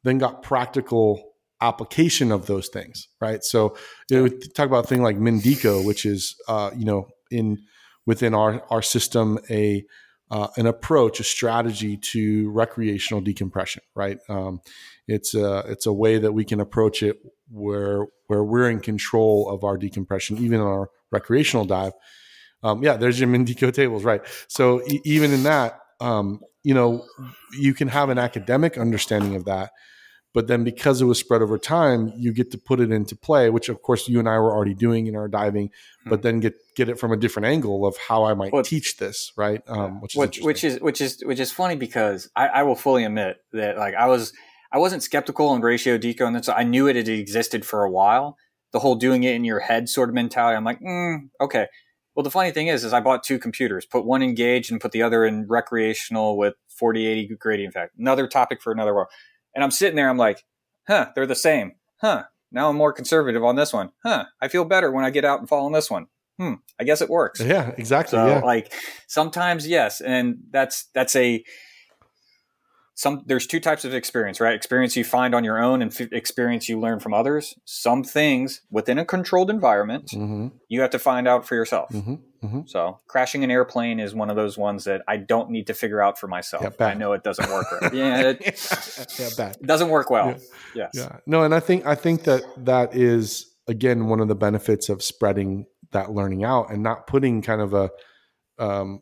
[0.05, 1.23] then got practical
[1.63, 3.09] application of those things.
[3.21, 3.43] Right.
[3.45, 3.77] So
[4.11, 7.59] you know, talk about a thing like MinDeco, which is uh, you know in
[8.07, 9.85] within our our system a
[10.31, 13.83] uh, an approach, a strategy to recreational decompression.
[13.95, 14.19] Right.
[14.29, 14.61] Um,
[15.09, 17.19] it's a it's a way that we can approach it
[17.51, 21.93] where where we're in control of our decompression, even on our recreational dive.
[22.63, 24.23] Um, yeah, there's your MinDeco tables, right?
[24.47, 27.05] So e- even in that, um, you know,
[27.59, 29.71] you can have an academic understanding of that,
[30.33, 33.51] but then because it was spread over time, you get to put it into play,
[33.51, 35.71] which of course you and I were already doing in our diving,
[36.07, 38.97] but then get get it from a different angle of how I might Well, teach
[38.99, 39.63] this, right?
[39.67, 42.77] Um, which is which, which is which is which is funny because I, I will
[42.77, 44.33] fully admit that like I was
[44.73, 47.91] I wasn't skeptical on ratio deco and so I knew it had existed for a
[47.91, 48.37] while.
[48.73, 50.57] The whole doing it in your head sort of mentality.
[50.57, 51.67] I'm like, mm, okay.
[52.15, 54.81] Well, the funny thing is, is I bought two computers, put one in gauge and
[54.81, 57.99] put the other in recreational with 4080 gradient effect.
[57.99, 59.09] Another topic for another world.
[59.55, 60.45] And I'm sitting there, I'm like,
[60.87, 61.73] huh, they're the same.
[62.01, 62.25] Huh.
[62.53, 63.91] Now I'm more conservative on this one.
[64.05, 64.25] Huh.
[64.41, 66.07] I feel better when I get out and fall on this one.
[66.39, 66.55] Hmm.
[66.79, 67.41] I guess it works.
[67.41, 68.17] yeah, exactly.
[68.17, 68.73] So yeah, like
[69.07, 71.45] sometimes yes, and that's that's a
[73.01, 74.55] some there's two types of experience, right?
[74.55, 77.55] Experience you find on your own and f- experience you learn from others.
[77.65, 81.89] Some things within a controlled environment, hmm you have to find out for yourself.
[81.91, 85.67] hmm hmm So, crashing an airplane is one of those ones that I don't need
[85.69, 86.75] to figure out for myself.
[86.79, 86.87] Yeah.
[86.89, 87.67] I know it doesn't work.
[87.81, 87.95] Right.
[87.95, 88.39] yeah, it,
[89.19, 89.57] yeah, bad.
[89.59, 90.37] it doesn't work well.
[90.75, 90.91] Yes.
[90.93, 91.17] Yeah.
[91.27, 95.03] No, and I think I think that that is again one of the benefits of
[95.03, 97.89] spreading that learning out and not putting kind of a
[98.59, 99.01] um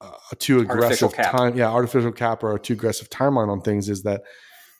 [0.00, 4.02] a too aggressive time yeah artificial cap or a too aggressive timeline on things is
[4.04, 4.22] that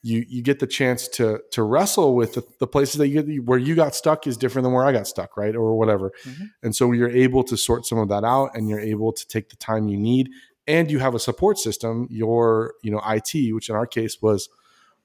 [0.02, 3.44] you you get the chance to to wrestle with the, the places that you get
[3.44, 6.50] where you got stuck is different than where I got stuck right or whatever Mhm.
[6.62, 9.48] and so you're able to sort some of that out and you're able to take
[9.48, 10.30] the time you need
[10.68, 14.48] and you have a support system your you know IT which in our case was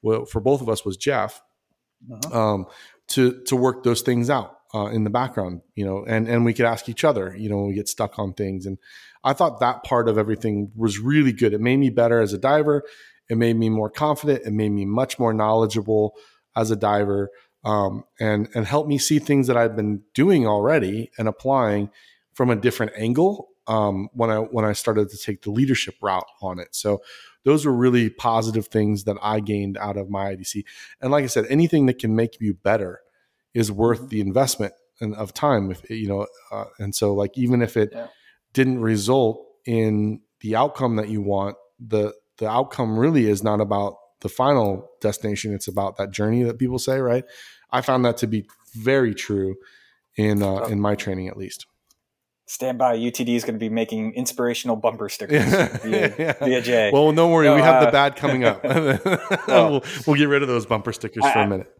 [0.03, 1.41] well for both of us was Jeff
[2.11, 2.39] Uh-huh.
[2.53, 2.65] um,
[3.07, 6.53] to to work those things out uh, in the background, you know, and and we
[6.53, 8.65] could ask each other, you know, when we get stuck on things.
[8.65, 8.77] And
[9.23, 11.53] I thought that part of everything was really good.
[11.53, 12.83] It made me better as a diver.
[13.29, 14.45] It made me more confident.
[14.45, 16.15] It made me much more knowledgeable
[16.55, 17.29] as a diver,
[17.63, 21.89] um, and and helped me see things that I've been doing already and applying
[22.33, 26.27] from a different angle um, when I when I started to take the leadership route
[26.41, 26.75] on it.
[26.75, 27.01] So
[27.45, 30.63] those were really positive things that I gained out of my IDC.
[31.01, 33.01] And like I said, anything that can make you better
[33.53, 35.71] is worth the investment and of time.
[35.71, 38.07] If you know, uh, and so like even if it Yeah.
[38.53, 43.95] Didn't result in the outcome that you want, the the outcome really is not about
[44.21, 45.53] the final destination.
[45.53, 47.23] It's about that journey that people say, right?
[47.71, 49.55] I found that to be very true
[50.17, 51.65] in uh, in my training, at least.
[52.45, 52.97] Stand by.
[52.97, 55.43] UTD is going to be making inspirational bumper stickers
[55.83, 56.33] via, Yeah.
[56.33, 56.89] via Jay.
[56.91, 58.61] Well, don't worry, No, we have uh, the bad coming up.
[59.47, 61.73] we'll, we'll get rid of those bumper stickers for I- a minute.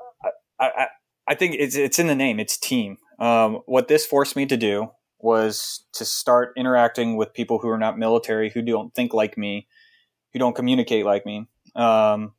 [0.60, 0.88] I, I,
[1.28, 2.40] I think it's it's in the name.
[2.40, 2.98] It's team.
[3.20, 4.90] Um, what this forced me to do
[5.24, 9.68] was to start interacting with people who are not military, who don't think like me,
[10.34, 11.48] who don't communicate like me.
[11.76, 12.34] Um,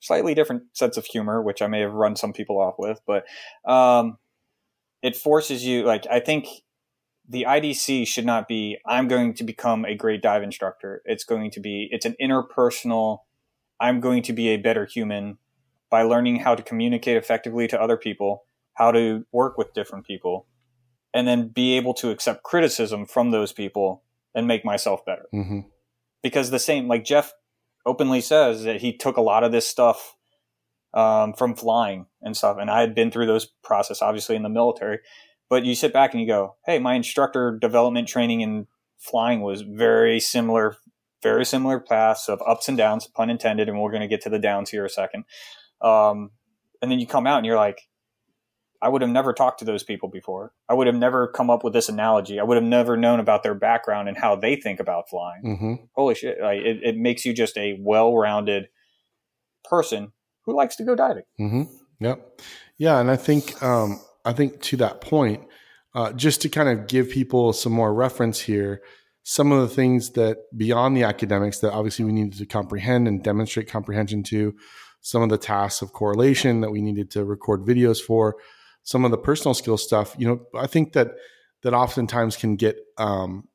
[0.00, 3.24] slightly different sense of humor, which I may have run some people off with, but
[3.64, 4.18] um,
[5.02, 5.84] it forces you.
[5.84, 6.48] Like I think
[7.28, 11.02] the IDC should not be, I'm going to become a great dive instructor.
[11.04, 13.20] It's going to be, it's an interpersonal,
[13.78, 15.38] I'm going to be a better human
[15.90, 20.46] by learning how to communicate effectively to other people, how to work with different people,
[21.16, 24.02] and then be able to accept criticism from those people
[24.34, 25.24] and make myself better.
[25.32, 25.60] Mm-hmm.
[26.22, 27.32] Because the same, like Jeff
[27.86, 30.14] openly says that he took a lot of this stuff
[30.92, 32.58] um, from flying and stuff.
[32.60, 34.98] And I had been through those process, obviously in the military.
[35.48, 38.66] But you sit back and you go, "Hey, my instructor development training in
[38.98, 40.76] flying was very similar,
[41.22, 44.30] very similar paths of ups and downs, pun intended." And we're going to get to
[44.30, 45.24] the downs here a second.
[45.80, 46.32] Um,
[46.82, 47.88] and then you come out and you're like,
[48.82, 50.52] I would have never talked to those people before.
[50.68, 52.38] I would have never come up with this analogy.
[52.38, 55.42] I would have never known about their background and how they think about flying.
[55.44, 55.74] Mm-hmm.
[55.94, 56.40] Holy shit!
[56.40, 58.68] Like, it, it makes you just a well-rounded
[59.64, 60.12] person
[60.44, 61.24] who likes to go diving.
[61.40, 61.62] Mm-hmm.
[62.00, 62.40] Yep.
[62.78, 65.46] Yeah, and I think um, I think to that point,
[65.94, 68.82] uh, just to kind of give people some more reference here,
[69.22, 73.24] some of the things that beyond the academics that obviously we needed to comprehend and
[73.24, 74.54] demonstrate comprehension to,
[75.00, 78.36] some of the tasks of correlation that we needed to record videos for,
[78.86, 80.14] some of the personal skill stuff.
[80.16, 81.10] You know, I think that
[81.62, 83.48] that oftentimes can get um,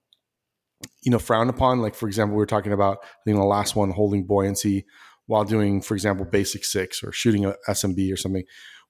[1.01, 1.81] you know frowned upon.
[1.81, 4.85] Like for example, we were talking about I think the last one holding buoyancy
[5.25, 8.43] while doing, for example, basic six or shooting a SMB or something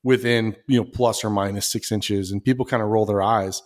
[0.03, 3.61] within you know plus or minus six inches, and people kind of roll their eyes.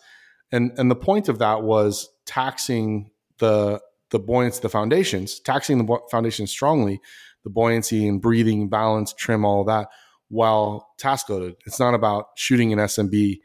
[0.51, 3.09] And and the point of that was taxing
[3.39, 6.99] the the buoyancy, the foundations, taxing the foundations strongly,
[7.45, 9.88] the buoyancy and breathing, balance, trim, all that,
[10.29, 11.55] while task loaded.
[11.65, 13.39] It's not about shooting an SMB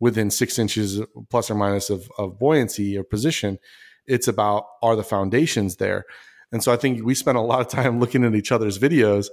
[0.00, 3.58] within six inches plus or minus of, of buoyancy or position.
[4.06, 6.04] It's about are the foundations there.
[6.52, 9.26] And so I think we spent a lot of time looking at each other's videos.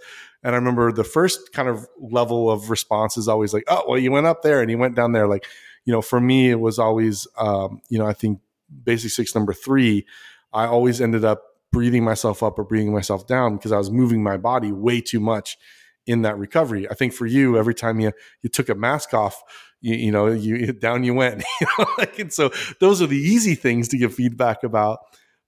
[0.43, 3.99] And I remember the first kind of level of response is always like, oh, well,
[3.99, 5.27] you went up there and you went down there.
[5.27, 5.45] Like,
[5.85, 8.39] you know, for me, it was always, um, you know, I think
[8.83, 10.05] basic six number three,
[10.53, 14.23] I always ended up breathing myself up or breathing myself down because I was moving
[14.23, 15.57] my body way too much
[16.05, 16.89] in that recovery.
[16.89, 18.11] I think for you, every time you
[18.41, 19.41] you took a mask off,
[19.81, 21.43] you, you know, you down you went.
[21.97, 24.99] Like, and so those are the easy things to give feedback about.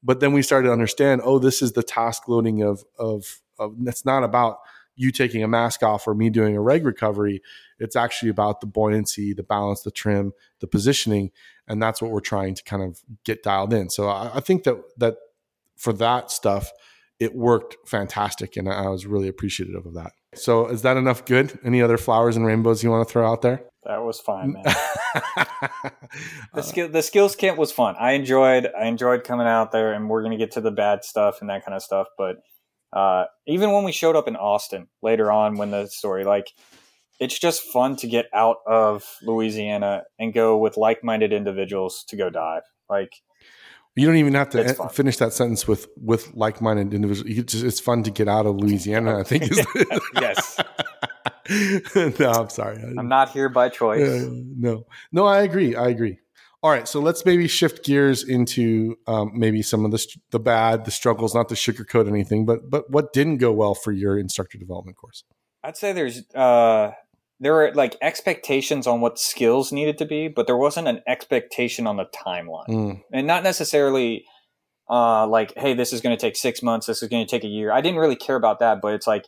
[0.04, 3.76] But then we started to understand, oh, this is the task loading of of of.
[3.86, 4.60] It's not about
[4.96, 7.42] you taking a mask off or me doing a reg recovery.
[7.80, 11.32] It's actually about the buoyancy, the balance, the trim, the positioning,
[11.68, 13.90] and that's what we're trying to kind of get dialed in.
[13.90, 15.16] So I, I think that that
[15.76, 16.72] for that stuff,
[17.20, 20.12] it worked fantastic, and I was really appreciative of that.
[20.36, 21.58] So is that enough good?
[21.64, 23.64] Any other flowers and rainbows you want to throw out there?
[23.86, 24.64] That was fine, man.
[26.54, 27.96] the skill the skills camp was fun.
[28.00, 31.40] I enjoyed I enjoyed coming out there and we're gonna get to the bad stuff
[31.40, 32.08] and that kind of stuff.
[32.18, 32.38] But
[32.92, 36.52] uh, even when we showed up in Austin later on when the story like
[37.20, 42.16] it's just fun to get out of Louisiana and go with like minded individuals to
[42.16, 42.64] go dive.
[42.90, 43.14] Like
[43.96, 47.46] you don't even have to finish that sentence with with like minded individuals.
[47.46, 49.20] Just, it's fun to get out of Louisiana.
[49.20, 49.50] I think.
[50.16, 50.60] yes.
[52.20, 52.82] no, I'm sorry.
[52.98, 54.02] I'm not here by choice.
[54.02, 55.76] Uh, no, no, I agree.
[55.76, 56.20] I agree.
[56.64, 60.86] All right, so let's maybe shift gears into um, maybe some of the the bad,
[60.86, 61.36] the struggles.
[61.36, 65.24] Not to sugarcoat anything, but but what didn't go well for your instructor development course?
[65.64, 66.92] I'd say there's uh,
[67.40, 71.88] there were like expectations on what skills needed to be, but there wasn't an expectation
[71.88, 73.02] on the timeline, mm.
[73.12, 74.26] and not necessarily
[74.90, 77.44] uh, like, hey, this is going to take six months, this is going to take
[77.44, 77.72] a year.
[77.72, 79.26] I didn't really care about that, but it's like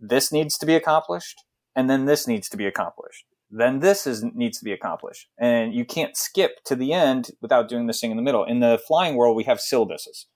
[0.00, 1.42] this needs to be accomplished
[1.78, 3.24] and then this needs to be accomplished.
[3.50, 7.68] Then this is needs to be accomplished, and you can't skip to the end without
[7.68, 8.44] doing this thing in the middle.
[8.44, 10.26] In the flying world, we have syllabuses,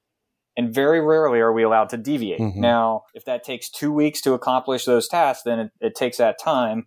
[0.57, 2.41] and very rarely are we allowed to deviate.
[2.41, 2.61] Mm-hmm.
[2.61, 6.39] Now, if that takes two weeks to accomplish those tasks, then it, it takes that
[6.43, 6.87] time,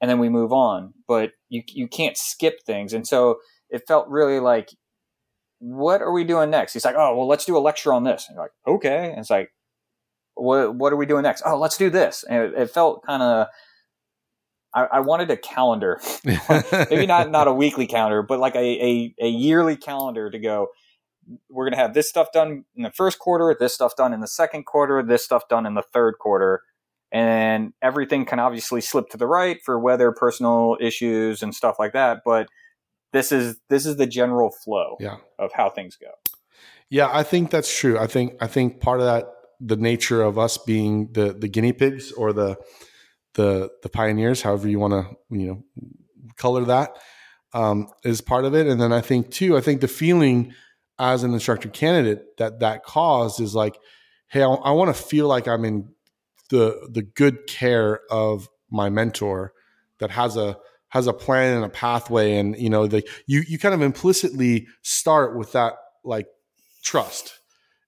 [0.00, 0.94] and then we move on.
[1.06, 3.38] But you you can't skip things, and so
[3.70, 4.70] it felt really like
[5.60, 6.72] what are we doing next?
[6.72, 8.26] He's like, oh, well, let's do a lecture on this.
[8.26, 9.10] And you're like, okay.
[9.10, 9.52] And it's like,
[10.34, 11.42] what, what are we doing next?
[11.44, 12.24] Oh, let's do this.
[12.28, 13.46] And it, it felt kind of
[14.72, 19.14] I, I wanted a calendar, maybe not not a weekly calendar, but like a, a,
[19.20, 20.68] a yearly calendar to go.
[21.48, 24.20] We're going to have this stuff done in the first quarter, this stuff done in
[24.20, 26.62] the second quarter, this stuff done in the third quarter,
[27.12, 31.92] and everything can obviously slip to the right for weather, personal issues, and stuff like
[31.92, 32.22] that.
[32.24, 32.48] But
[33.12, 35.16] this is this is the general flow yeah.
[35.38, 36.10] of how things go.
[36.88, 37.98] Yeah, I think that's true.
[37.98, 39.26] I think I think part of that
[39.60, 42.56] the nature of us being the the guinea pigs or the
[43.34, 45.88] the the pioneers, however you want to you know
[46.36, 46.98] color that,
[47.52, 48.66] um, is part of it.
[48.66, 50.54] And then I think too, I think the feeling
[50.98, 53.76] as an instructor candidate that that caused is like,
[54.28, 55.88] hey, I, I want to feel like I'm in
[56.50, 59.52] the the good care of my mentor
[59.98, 60.56] that has a
[60.88, 64.66] has a plan and a pathway and you know the you you kind of implicitly
[64.82, 66.26] start with that like
[66.82, 67.38] trust.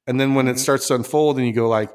[0.06, 0.60] And then when it Mhm.
[0.60, 1.90] starts to unfold and you go like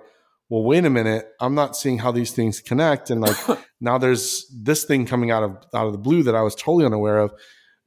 [0.50, 1.28] well wait a minute.
[1.42, 3.10] I'm not seeing how these things connect.
[3.10, 3.36] And like
[3.82, 6.86] now there's this thing coming out of out of the blue that i was totally
[6.86, 7.34] unaware of.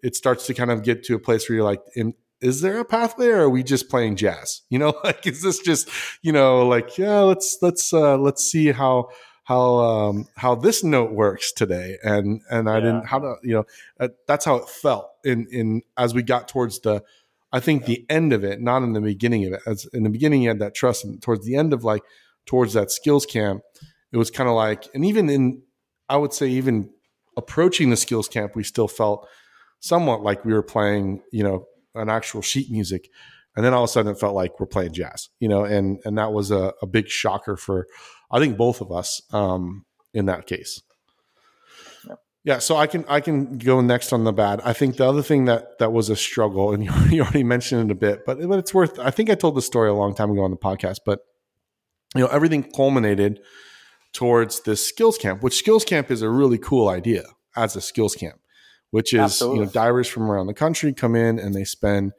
[0.03, 2.79] It starts to kind of get to a place where you're like in, is there
[2.79, 4.63] a pathway or are we just playing jazz?
[4.71, 5.89] You know like is this just
[6.23, 9.09] you know like yeah let's let's uh let's see how
[9.45, 11.97] how um how this note works today.
[12.03, 12.81] And and i Yeah.
[12.81, 13.65] didn't how to you know
[13.99, 17.03] uh, that's how it felt in in as we got towards the
[17.53, 20.11] i think the end of it not in the beginning of it as in the
[20.11, 22.03] beginning you had that trust and towards the end of like
[22.47, 23.63] towards that skills camp
[24.13, 25.61] it was kind of like and even in
[26.09, 26.89] i would say even
[27.37, 29.27] approaching the skills camp we still felt
[29.81, 33.09] somewhat like we were playing you know an actual sheet music
[33.57, 36.01] and then all of a sudden it felt like we're playing jazz you know and
[36.05, 37.87] and that was a, a big shocker for
[38.31, 40.83] i think both of us um in that case.
[42.43, 44.61] Yeah so i can i can go next on the bad.
[44.65, 47.91] I think the other thing that that was a struggle and you, you already mentioned
[47.91, 50.15] it a bit but, but it's worth i think i told the story a long
[50.15, 51.21] time ago on the podcast but
[52.15, 53.41] you know everything culminated
[54.13, 57.25] towards this skills camp which skills camp is a really cool idea
[57.57, 58.41] as a skills camp
[58.91, 62.13] which is you know divers from around the country come in and they spend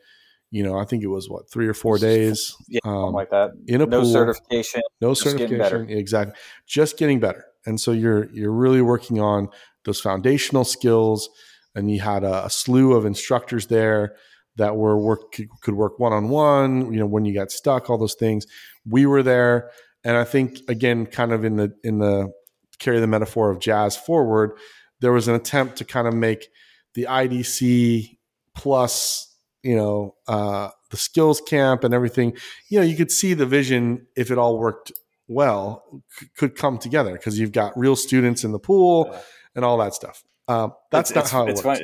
[0.51, 3.29] you know i think it was what three or four days Yeah, um, something like
[3.31, 3.51] that.
[3.67, 4.11] in a No pool.
[4.11, 4.81] certification.
[5.01, 6.35] no certification exactly.
[6.67, 7.45] Just getting better.
[7.65, 9.47] And so you're you're really working on
[9.85, 11.29] those foundational skills
[11.75, 14.15] and you had a, a slew of instructors there
[14.57, 18.15] that were work could, could work one-on-one you know when you got stuck all those
[18.15, 18.45] things.
[18.85, 19.69] We were there
[20.03, 22.31] and i think again kind of in the in the
[22.79, 24.51] carry the metaphor of jazz forward
[24.99, 26.47] there was an attempt to kind of make
[26.95, 28.17] the idc
[28.55, 32.35] plus you know uh the skills camp and everything
[32.69, 34.91] you know you could see the vision if it all worked
[35.27, 35.83] well
[36.19, 39.15] c- could come together because you've got real students in the pool
[39.55, 41.79] and all that stuff um, that's It's- not it's, how it it's works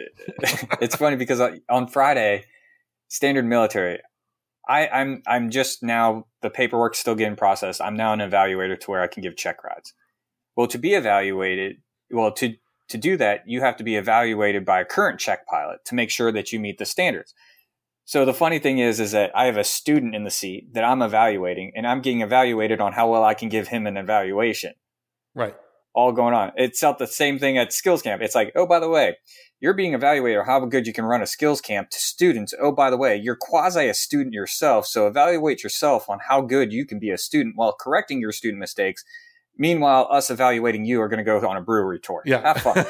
[0.60, 0.78] Funny.
[0.82, 1.40] it's funny because
[1.70, 2.44] on Friday,
[3.08, 4.00] standard military,
[4.68, 7.80] I, I'm I'm just now the paperwork's still getting processed.
[7.82, 9.94] I'm now an evaluator to where I can give check rides.
[10.58, 11.78] Well, to be evaluated,
[12.12, 12.56] well to
[12.90, 16.10] to do that, you have to be evaluated by a current check pilot to make
[16.10, 17.34] sure that you meet the standards.
[18.06, 20.84] So the funny thing is, is that I have a student in the seat that
[20.84, 24.74] I'm evaluating, and I'm getting evaluated on how well I can give him an evaluation
[25.36, 25.56] right
[25.98, 26.52] all going on.
[26.56, 28.22] It's felt the same thing at skills camp.
[28.22, 29.18] It's like, oh, by the way,
[29.60, 32.54] you're being evaluated on how good you can run a skills camp to students.
[32.62, 34.86] Oh, by the way, you're quasi a student yourself.
[34.86, 38.60] So evaluate yourself on how good you can be a student while correcting your student
[38.60, 39.04] mistakes.
[39.58, 42.22] Meanwhile, us evaluating you are going to go on a brewery tour.
[42.26, 42.42] yeah.
[42.42, 42.86] Have fun.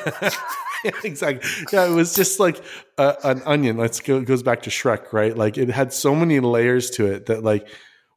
[0.83, 1.49] Yeah, exactly.
[1.71, 2.61] Yeah it was just like
[2.97, 3.77] a, an onion.
[3.77, 5.35] Let's go it goes back to shrek right?
[5.35, 7.67] Like it had so many layers to it that like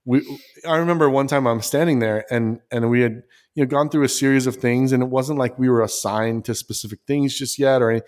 [0.05, 0.23] we
[0.67, 3.23] i remember one time i'm standing there and and we had
[3.55, 6.45] you know gone through a series of things and it wasn't like we were assigned
[6.45, 8.03] to specific things just yet or any,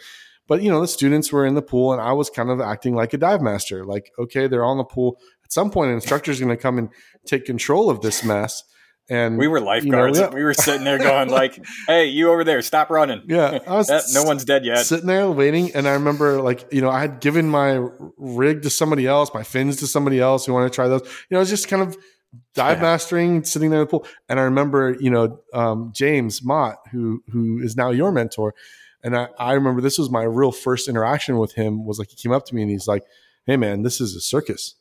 [0.49, 2.95] but you know the students were in the pool and i was kind of acting
[2.95, 3.85] like a dive master.
[3.85, 5.19] Like okay they're all in the pool.
[5.45, 6.89] At some point an instructor is going to come and
[7.27, 8.63] take control of this mess
[9.11, 10.19] and we were lifeguards.
[10.19, 10.29] yeah.
[10.33, 13.23] We were sitting there going like, hey, you over there, stop running.
[13.27, 14.79] yeah i was Eh, no one's dead yet.
[14.87, 17.85] sitting there waiting and i remember like you know i had given my
[18.17, 21.35] rig to somebody else my fins to somebody else who wanted to try those you
[21.35, 21.97] know it's just kind of
[22.55, 22.83] dive Yeah.
[22.83, 27.23] mastering sitting there in the pool and i remember you know um, james mott who
[27.33, 28.55] who is now your mentor
[29.05, 32.17] and I, I remember this was my real first interaction with him was like he
[32.17, 33.03] came up to me and he's like
[33.47, 34.77] hey man this is a circus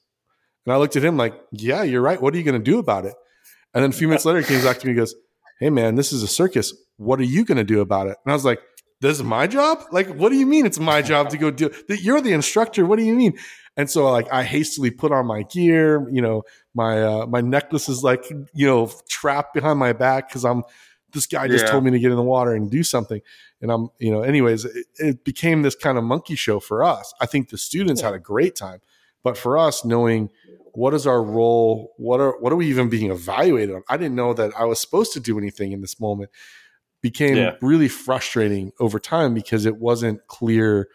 [0.66, 2.78] and i looked at him like yeah you're right what are you going to do
[2.80, 3.16] about it
[3.74, 5.16] and then a few minutes later he comes back to me and goes
[5.60, 6.74] hey man this is a circus.
[6.98, 8.18] What are you going to do about it?
[8.26, 8.60] And i was like
[9.00, 9.80] this is my job?
[9.92, 12.86] Like what do you mean it's my job to go do that you're the instructor.
[12.86, 13.38] What do you mean?
[13.78, 16.44] And so like i hastily put on my gear you know
[16.76, 20.64] my uh, my necklace is like you know trapped behind my back because i'm
[21.14, 21.72] this guy just Yeah.
[21.72, 23.22] told me to get in the water and do something.
[23.62, 27.14] And i'm you know anyways it, it became this kind of monkey show for us.
[27.20, 28.82] I think the students had a great time.
[29.24, 30.30] But for us knowing
[30.74, 31.94] what is our role?
[31.98, 33.84] What are what are we even being evaluated on?
[33.90, 36.30] I didn't know that i was supposed to do anything in this moment.
[37.02, 37.56] Became Yeah.
[37.62, 40.88] really frustrating over time because it wasn't clear.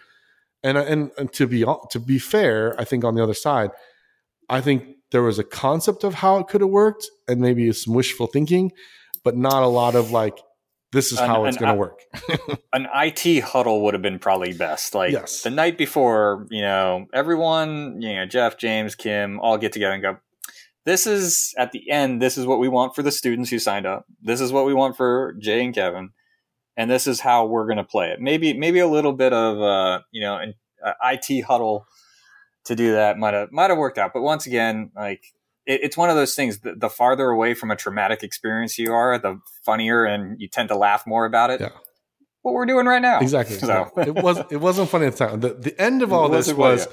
[0.63, 3.71] And, and and to be to be fair i think on the other side
[4.49, 7.95] i think there was a concept of how it could have worked and maybe some
[7.95, 8.73] wishful thinking
[9.23, 10.37] but not a lot of like
[10.93, 12.01] this is An- how it's going to work
[12.73, 14.95] an IT huddle would have been probably best.
[14.95, 15.43] Like Yes.
[15.43, 20.03] the night before, you know, everyone, you know, Jeff, James, Kim, all get together and
[20.03, 20.17] go,
[20.85, 23.87] this is at the end, this is what we want for the students who signed
[23.87, 24.07] up.
[24.23, 26.11] This is what we want for Jay and Kevin.
[26.77, 28.21] And this is how we're going to play it.
[28.21, 31.87] Maybe, maybe a little bit of, uh, you know, an uh, IT huddle
[32.67, 34.13] to do that might have, might have worked out.
[34.13, 35.25] But once again, like,
[35.67, 36.61] it, it's one of those things.
[36.61, 40.69] The, the farther away from a traumatic experience you are, the funnier and you tend
[40.69, 41.71] to laugh more about it Yeah.
[42.43, 43.21] what we're doing right now.
[43.21, 43.59] Exactly.
[43.59, 45.41] So it was it wasn't funny at the time.
[45.41, 46.87] The, the end of all this was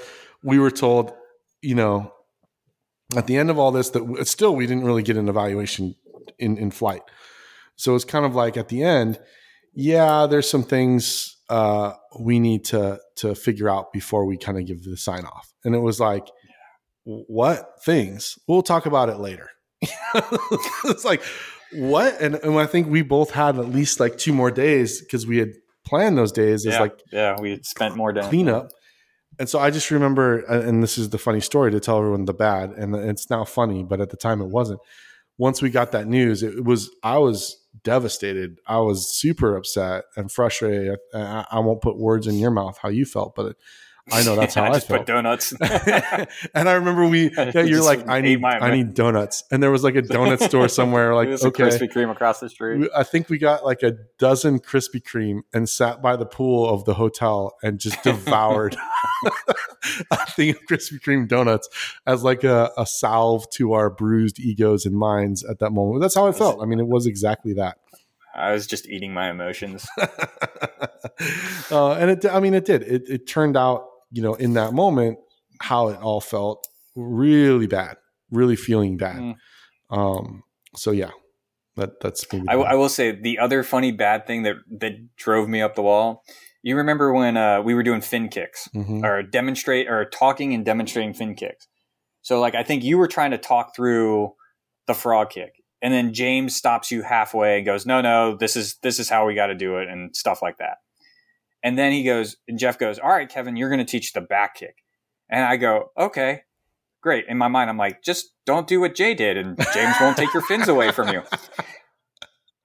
[0.44, 1.14] we were told,
[1.62, 2.12] you know,
[3.16, 5.96] at the end of all this that still we didn't really get an evaluation
[6.40, 7.02] in in flight.
[7.76, 9.20] So it's kind of like at the end,
[9.74, 14.66] yeah, there's some things uh, we need to to figure out before we kind of
[14.66, 15.54] give the sign off.
[15.64, 16.28] And it was like,
[17.06, 18.38] what things?
[18.48, 19.50] We'll talk about it later.
[20.86, 21.22] it's like
[21.74, 22.20] what?
[22.22, 25.38] And, and I think we both had at least like two more days because we
[25.38, 25.54] had
[25.86, 28.30] planned those days as yeah, like yeah, we spent more time.
[28.30, 28.72] cleanup.
[29.40, 32.34] And so I just remember, and this is the funny story to tell everyone the
[32.34, 34.80] bad, and it's now funny, but at the time it wasn't.
[35.40, 38.60] Once we got that news, it was I was devastated.
[38.68, 41.00] I was super upset and frustrated.
[41.16, 43.56] I, I won't put words in your mouth how you felt, but
[44.12, 45.02] I know that's how I, just felt.
[45.02, 45.54] put donuts.
[45.62, 49.84] and I remember we, yeah, you're like, I need, I need donuts, and there was
[49.84, 51.16] like a donut store somewhere.
[51.16, 52.80] Like, It was a okay, Krispy Kreme across the street.
[52.80, 56.70] we- I think we got like a dozen Krispy Kreme and sat by the pool
[56.70, 58.76] of the hotel and just devoured
[60.12, 61.70] a thing of Krispy Kreme donuts
[62.06, 66.02] as like a, a salve to our bruised egos and minds at that moment.
[66.02, 66.62] That's how I felt.
[66.62, 67.78] I mean, it was exactly that.
[68.36, 69.88] I was just eating my emotions.
[71.72, 72.82] uh, and it, I mean, it did.
[72.84, 75.18] It, it turned out, you know, in that moment,
[75.60, 77.98] how it all felt really bad,
[78.32, 79.18] really feeling bad.
[79.18, 79.36] Mm.
[79.90, 80.44] Um,
[80.76, 81.12] so yeah,
[81.76, 85.50] that that's maybe I, I will say the other funny bad thing that that drove
[85.50, 86.24] me up the wall.
[86.62, 89.04] You remember when uh, we were doing fin kicks Mhm.
[89.04, 91.68] or demonstrate or talking and demonstrating fin kicks?
[92.22, 94.34] So like I think you were trying to talk through
[94.88, 98.78] the frog kick, and then James stops you halfway and goes, "No, no, this is
[98.84, 100.78] this is how we got to do it," and stuff like that.
[101.64, 104.22] And then he goes, and Jeff goes, "All right, Kevin, you're going to teach the
[104.22, 104.84] back kick,"
[105.30, 106.42] and I go, "Okay."
[107.02, 107.26] Great.
[107.28, 110.34] In my mind, I'm like, just don't do what Jay did, and James won't take
[110.34, 111.22] your fins away from you.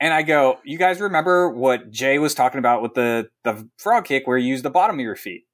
[0.01, 4.05] And I go, you guys remember what Jay was talking about with the the frog
[4.05, 5.45] kick, where you use the bottom of your feet?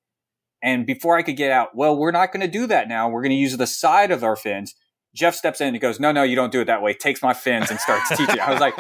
[0.63, 3.09] And before I could get out, well, we're not going to do that now.
[3.09, 4.75] We're going to use the side of our fins.
[5.15, 6.95] Jeff steps in and he goes, no, no, you don't do it that way.
[6.95, 8.41] Takes my fins and starts teaching.
[8.41, 8.75] I was like,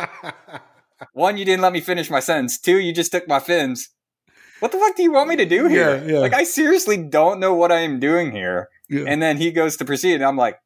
[1.12, 2.58] one, you didn't let me finish my sentence.
[2.58, 3.90] Two, you just took my fins.
[4.64, 5.96] What the fuck do you want me to do here?
[5.96, 6.18] Yeah, yeah.
[6.20, 8.70] Like, I seriously don't know what I am doing here.
[8.88, 9.04] Yeah.
[9.06, 10.58] And then he goes to proceed, and I'm like,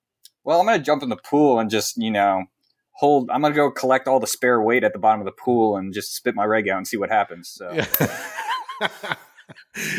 [0.45, 2.45] well, I'm going to jump in the pool and just, you know,
[2.93, 3.29] hold.
[3.29, 5.77] I'm going to go collect all the spare weight at the bottom of the pool
[5.77, 7.49] and just spit my reg out and see what happens.
[7.49, 7.87] So, yeah.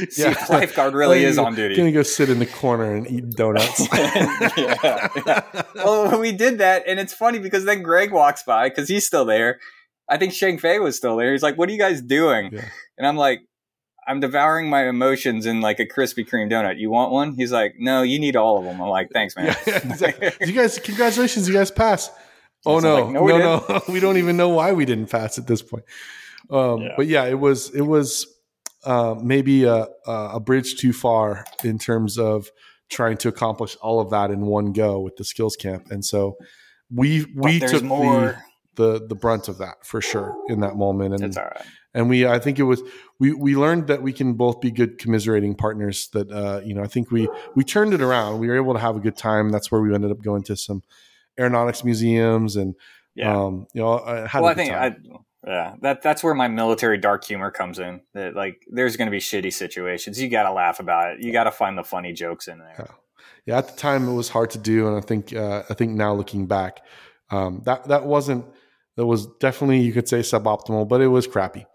[0.07, 1.75] see if lifeguard really is on duty.
[1.75, 3.85] Gonna go sit in the corner and eat donuts.
[3.93, 5.63] Yeah, yeah.
[5.75, 9.25] well, we did that, and it's funny because then Greg walks by because he's still
[9.25, 9.59] there.
[10.07, 11.33] I think Shang Fei was still there.
[11.33, 12.65] He's like, "What are you guys doing?" Yeah.
[12.97, 13.41] And I'm like,
[14.09, 16.79] "I'm devouring my emotions in like a Krispy Kreme donut.
[16.79, 19.55] You want one?" He's like, "No, you need all of them." I'm like, "Thanks, man."
[19.67, 20.31] Yeah, exactly.
[20.47, 22.11] You guys, congratulations, you guys passed.
[22.65, 25.09] Oh It's no, like, no, no, no, we we, don't even know why we didn't
[25.09, 25.85] pass at this point.
[26.49, 26.93] Um, Yeah.
[26.97, 28.27] But yeah, it was it was
[28.83, 32.49] uh, maybe a, a bridge too far in terms of
[32.89, 36.35] trying to accomplish all of that in one go with the skills camp, and so
[36.93, 38.21] we we there's took more.
[38.21, 38.37] the
[38.75, 41.65] the the brunt of that for sure in that moment, and It's all right.
[41.93, 42.81] and we i think it was
[43.19, 46.83] we we learned that we can both be good commiserating partners that uh you know
[46.83, 49.49] i think we we turned it around we were able to have a good time
[49.49, 50.83] that's where we ended up going to some
[51.39, 52.75] aeronautics museums and
[53.15, 53.35] Yeah.
[53.35, 55.03] um you know I had well, a I good think time.
[55.13, 58.01] I, yeah, that that's where my military dark humor comes in.
[58.13, 60.21] That like, there's going to be shitty situations.
[60.21, 61.21] You got to laugh about it.
[61.23, 62.89] You got to find the funny jokes in there.
[63.45, 65.91] yeah at the time it was hard to do and i think uh i think
[65.93, 66.81] now looking back
[67.31, 68.43] um that that wasn't
[68.99, 71.65] that was definitely you could say suboptimal but it was crappy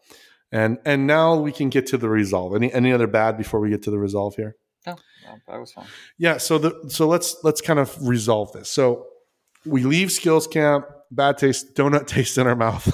[0.52, 3.70] and and now we can get to the resolve any any other bad before we
[3.70, 4.54] get to the resolve here
[4.86, 5.86] No, no, that was fun.
[6.18, 8.70] Yeah, so the so let's let's kind of resolve this.
[8.70, 9.06] So
[9.64, 12.92] we leave skills camp, bad taste, donut taste in our mouth,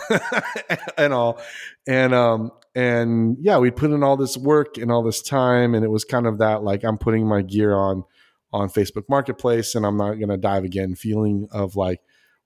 [0.97, 1.41] and all,
[1.87, 5.85] and um and yeah, we put in all this work and all this time, and
[5.85, 8.05] it was kind of that like I'm putting my gear on
[8.53, 10.95] on Facebook Marketplace, and I'm not gonna dive again.
[10.95, 12.01] Feeling of like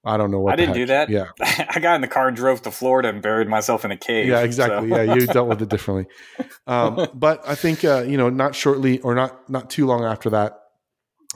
[0.07, 1.09] I don't know what I didn't do that.
[1.09, 3.97] Yeah, I got in the car and drove to Florida and buried myself in a
[3.97, 4.27] cave.
[4.29, 4.91] yeah, exactly.
[4.91, 6.07] so- Yeah, you dealt with it differently.
[6.67, 10.31] Um, but I think uh, you know, not shortly or not not too long after
[10.31, 10.59] that,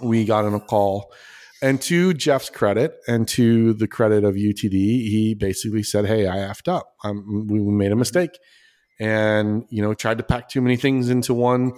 [0.00, 1.12] we got on a call.
[1.60, 6.36] And to Jeff's credit, and to the credit of UTD, he basically said, "Hey, I
[6.36, 6.94] effed up.
[7.04, 8.30] Um, we we made a mistake,
[9.00, 11.72] and you know, tried to pack too many things into one,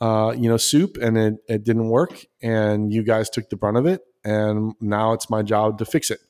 [0.00, 2.24] uh, you know, soup, and it it didn't work.
[2.42, 6.10] And you guys took the brunt of it, and now it's my job to fix
[6.10, 6.20] it."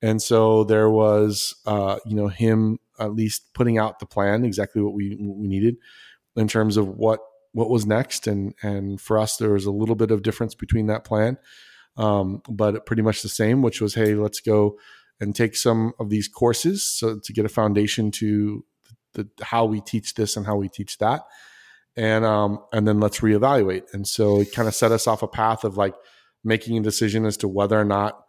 [0.00, 4.82] And so there was, uh, you know, him at least putting out the plan, exactly
[4.82, 5.76] what we what we needed
[6.36, 7.20] in terms of what
[7.52, 8.26] what was next.
[8.26, 11.38] And and for us, there was a little bit of difference between that plan,
[11.96, 14.78] um, but pretty much the same, which was, hey, let's go
[15.20, 18.64] and take some of these courses so to get a foundation to
[19.14, 21.22] the how we teach this and how we teach that,
[21.96, 23.82] and um, and then let's reevaluate.
[23.92, 25.94] And so it kind of set us off a path of like
[26.44, 28.24] making a decision as to whether or not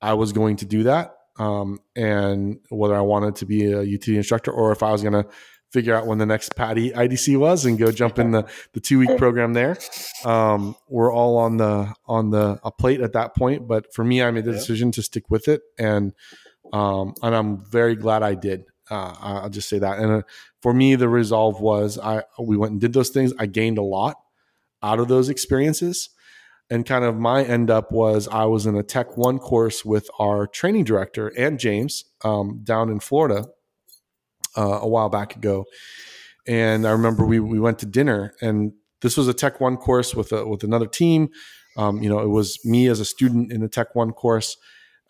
[0.00, 4.16] I was going to do that, um, and whether I wanted to be a UTD
[4.16, 5.26] instructor or if I was going to
[5.72, 8.98] figure out when the next PADI IDC was and go jump in the, the two
[8.98, 9.76] week program there.
[10.24, 14.22] Um, we're all on the on the a plate at that point, but for me,
[14.22, 16.12] I made the decision to stick with it, and
[16.72, 18.64] um, and I'm very glad I did.
[18.90, 19.98] Uh, I'll just say that.
[19.98, 20.22] And uh,
[20.62, 23.32] for me, the resolve was I we went and did those things.
[23.38, 24.16] I gained a lot
[24.82, 26.10] out of those experiences.
[26.70, 30.08] And kind of my end up was I was in a Tech One course with
[30.20, 33.46] our training director and James um, down in Florida
[34.56, 35.64] uh, a while back ago,
[36.46, 40.14] and I remember we we went to dinner, and this was a Tech One course
[40.14, 41.30] with a, with another team.
[41.76, 44.56] Um, you know, it was me as a student in the Tech One course,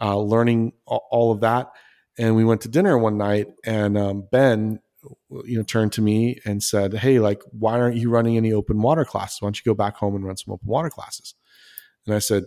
[0.01, 1.71] uh, learning all of that,
[2.19, 4.81] and we went to dinner one night, and um, Ben,
[5.45, 8.81] you know, turned to me and said, "Hey, like, why aren't you running any open
[8.81, 9.41] water classes?
[9.41, 11.35] Why don't you go back home and run some open water classes?"
[12.07, 12.45] And I said,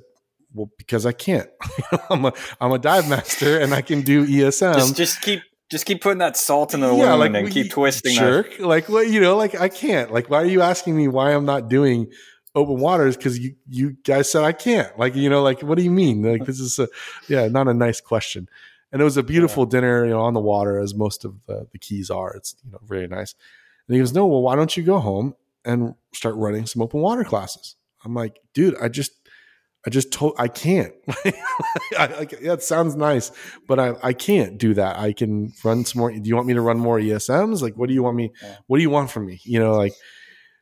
[0.54, 1.50] well, because I can't.
[2.10, 4.76] I'm a I'm a dive master and I can do ESM.
[4.76, 7.72] Just, just keep just keep putting that salt in the yeah, wound like, and keep
[7.72, 8.58] twisting jerk.
[8.58, 8.66] That.
[8.66, 10.12] Like what you know, like I can't.
[10.12, 12.12] Like why are you asking me why I'm not doing
[12.54, 13.18] open waters?
[13.18, 14.98] Because you you guys said I can't.
[14.98, 16.22] Like you know, like what do you mean?
[16.22, 16.88] Like this is a
[17.28, 18.48] yeah, not a nice question.
[18.92, 19.70] And it was a beautiful yeah.
[19.70, 22.32] dinner, you know, on the water as most of the, the keys are.
[22.36, 23.34] It's you know very nice.
[23.88, 25.36] And he goes, no, well, why don't you go home
[25.66, 27.76] and start running some open water classes?
[28.06, 29.12] I'm like, dude, I just
[29.86, 30.94] I just told I can't.
[31.26, 31.34] I,
[31.98, 33.32] I, yeah, it sounds nice,
[33.68, 34.98] but I, I can't do that.
[34.98, 36.12] I can run some more.
[36.12, 37.62] Do you want me to run more ESMs?
[37.62, 38.32] Like, what do you want me?
[38.68, 39.42] What do you want from me?
[39.44, 39.94] You know, like,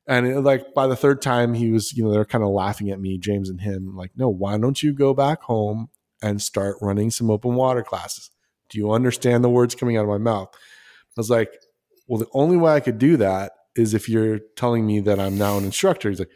[0.08, 2.90] and it, like by the third time, he was, you know, they're kind of laughing
[2.90, 5.90] at me, James and him, like, no, why don't you go back home
[6.22, 8.32] and start running some open water classes?
[8.70, 10.50] Do you understand the words coming out of my mouth?
[10.52, 10.58] I
[11.18, 11.52] was like,
[12.08, 15.38] well, the only way I could do that is if you're telling me that I'm
[15.38, 16.10] now an instructor.
[16.10, 16.32] He's like,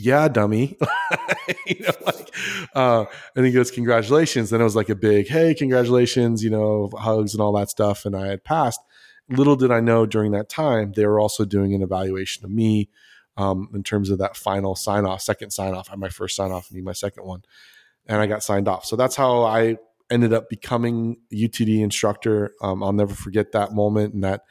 [0.00, 0.76] yeah, dummy.
[1.66, 2.34] you know, like,
[2.74, 3.04] uh,
[3.36, 4.50] and he goes, congratulations.
[4.50, 8.04] Then it was like a big, hey, congratulations, you know, hugs and all that stuff.
[8.04, 8.80] And I had passed.
[9.28, 12.88] Little did I know during that time, they were also doing an evaluation of me
[13.36, 15.88] um, in terms of that final sign off, second sign off.
[15.88, 17.42] I had my first sign off, and my second one.
[18.06, 18.84] And I got signed off.
[18.84, 19.76] So that's how I
[20.10, 22.54] ended up becoming UTD instructor.
[22.60, 24.42] Um, I'll never forget that moment and that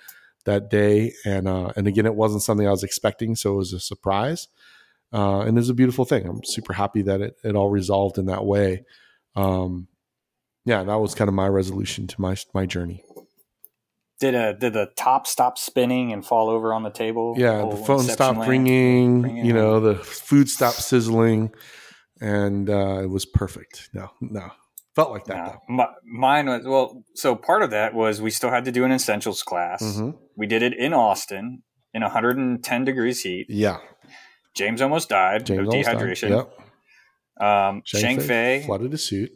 [0.46, 1.14] that day.
[1.26, 4.48] And uh, and again, it wasn't something I was expecting, so it was a surprise
[5.14, 6.28] uh, and it's a beautiful thing.
[6.28, 8.84] I'm super happy that it, it all resolved in that way.
[9.36, 9.88] Um,
[10.66, 13.04] yeah, that was kind of my resolution to my my journey.
[14.20, 17.36] Did a did the top stop spinning and fall over on the table?
[17.38, 19.46] Yeah, the phone stopped ringing, ringing.
[19.46, 21.52] You know, the food stopped sizzling,
[22.20, 23.90] and uh, it was perfect.
[23.94, 24.52] No, no,
[24.94, 25.60] felt like that.
[25.70, 27.04] No, my, mine was well.
[27.16, 29.82] So part of that was we still had to do an essentials class.
[29.82, 30.18] Mm-hmm.
[30.36, 33.46] We did it in Austin in 110 degrees heat.
[33.48, 33.78] Yeah,
[34.60, 36.30] James almost died James of dehydration.
[36.30, 36.48] Died.
[37.40, 37.48] Yep.
[37.48, 39.32] Um, Shang, Fei flooded his suit.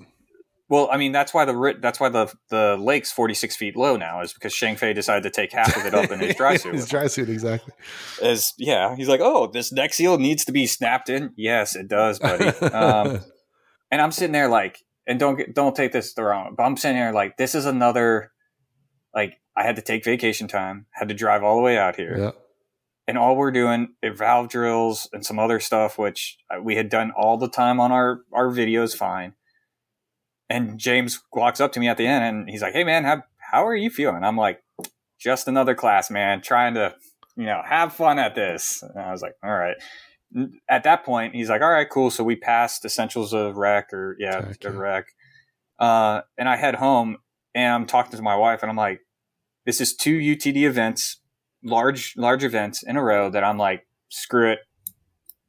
[0.68, 3.96] Well, I mean that's why the that's why the the lake's forty six feet low
[3.96, 6.58] now is because Shang Fei decided to take half of it up in his dry
[6.58, 6.74] suit.
[6.74, 7.74] his dry suit, exactly.
[8.22, 11.32] As yeah, he's like, oh, this neck seal needs to be snapped in.
[11.38, 12.48] Yes, it does, buddy.
[12.68, 13.22] Um,
[13.92, 16.76] and I'm sitting there like, and don't get, don't take this the wrong, but I'm
[16.76, 18.34] sitting there like, this is another,
[19.16, 22.18] like, I had to take vacation time, had to drive all the way out here.
[22.18, 22.32] Yeah
[23.08, 27.12] and all we're doing is valve drills and some other stuff which we had done
[27.16, 29.34] all the time on our our videos fine.
[30.50, 33.24] And james walks up to me at the end and he's like hey man how,
[33.52, 34.24] how are you feeling?
[34.24, 34.64] I'm like
[35.20, 36.96] just another class man trying to
[37.36, 38.84] you know have fun at this.
[38.84, 39.76] And i was like all right.
[40.68, 44.16] At that point he's like all right cool so we passed essentials of rec or
[44.20, 44.70] yeah okay.
[44.70, 45.06] rec.
[45.80, 47.18] Uh, and i head home
[47.56, 49.02] and i'm talking to my wife and i'm like
[49.66, 51.20] this is two utd events
[51.64, 54.60] large large events in a row that I'm like, screw it.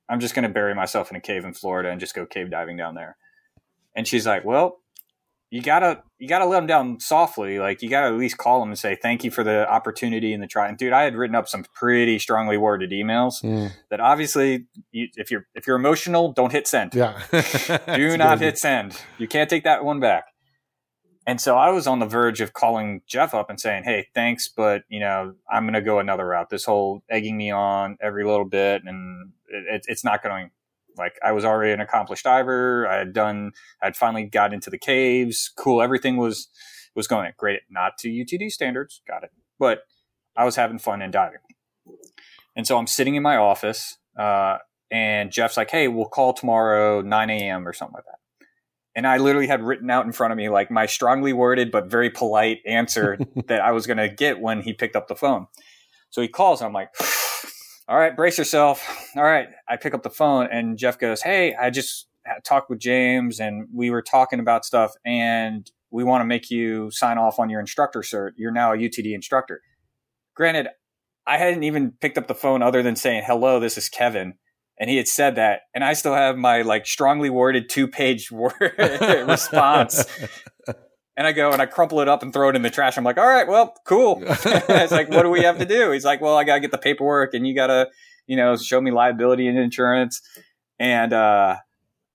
[0.09, 2.51] I'm just going to bury myself in a cave in Florida and just go cave
[2.51, 3.17] diving down there.
[3.97, 4.81] And she's like, well,
[5.55, 7.61] you gotta you gotta let them down softly.
[7.61, 10.43] Like you gotta at least call them and say thank you for the opportunity and
[10.43, 10.69] the try.
[10.69, 13.71] And dude, I had written up some pretty strongly worded emails mm.
[13.89, 16.93] that obviously, you, if you're if you're emotional, don't hit send.
[16.93, 17.23] Yeah,
[17.97, 19.01] do not hit send.
[19.19, 20.34] You can't take that one back.
[21.27, 24.49] And so I was on the verge of calling Jeff up and saying, "Hey, thanks,
[24.49, 26.51] but you know, I'm going to go another route.
[26.51, 30.51] This whole egging me on every little bit, and it, it's not going.
[30.97, 32.87] Like I was already an accomplished diver.
[32.87, 33.53] I had done.
[33.83, 35.51] I'd finally got into the caves.
[35.57, 35.83] Cool.
[35.83, 36.49] Everything was
[36.95, 37.63] was going great.
[37.71, 39.01] Not to UTD standards.
[39.09, 39.31] Got it.
[39.59, 39.81] But
[40.37, 41.39] I was having fun in diving.
[42.55, 44.59] And so I'm sitting in my office, uh,
[44.91, 47.67] and Jeff's like, "Hey, we'll call tomorrow 9 a.m.
[47.67, 48.19] or something like that."
[48.97, 51.87] And I literally had written out in front of me like my strongly worded but
[51.87, 55.47] very polite answer that I was going to get when he picked up the phone.
[56.11, 56.91] So he calls, and I'm like,
[57.89, 58.87] all right, brace yourself.
[59.17, 59.49] All right.
[59.69, 62.07] I pick up the phone, and Jeff goes, hey, I just
[62.45, 66.91] talked with James, and we were talking about stuff, and we want to make you
[66.91, 68.31] sign off on your instructor cert.
[68.37, 69.61] You're now a UTD instructor.
[70.35, 70.69] Granted,
[71.27, 74.35] I hadn't even picked up the phone other than saying, hello, this is Kevin
[74.79, 78.31] and he had said that and i still have my like strongly worded two page
[79.27, 80.05] response
[81.17, 83.05] and i go and i crumple it up and throw it in the trash i'm
[83.05, 86.21] like all right well cool it's like what do we have to do he's like
[86.21, 87.89] well i gotta get the paperwork and you gotta
[88.27, 90.21] you know show me liability and insurance
[90.79, 91.57] and uh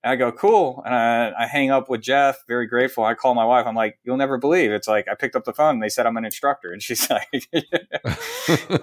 [0.03, 0.81] I go, cool.
[0.85, 3.03] And I, I, hang up with Jeff, very grateful.
[3.03, 3.67] I call my wife.
[3.67, 4.71] I'm like, you'll never believe.
[4.71, 6.71] It's like, I picked up the phone and they said I'm an instructor.
[6.71, 7.49] And she's like,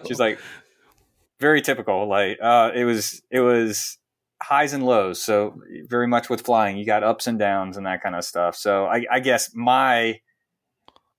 [0.06, 0.38] she's like,
[1.40, 2.08] very typical.
[2.08, 3.98] Like uh, it was it was
[4.42, 5.22] highs and lows.
[5.22, 8.56] So very much with flying, you got ups and downs and that kind of stuff.
[8.56, 10.20] So I, I guess my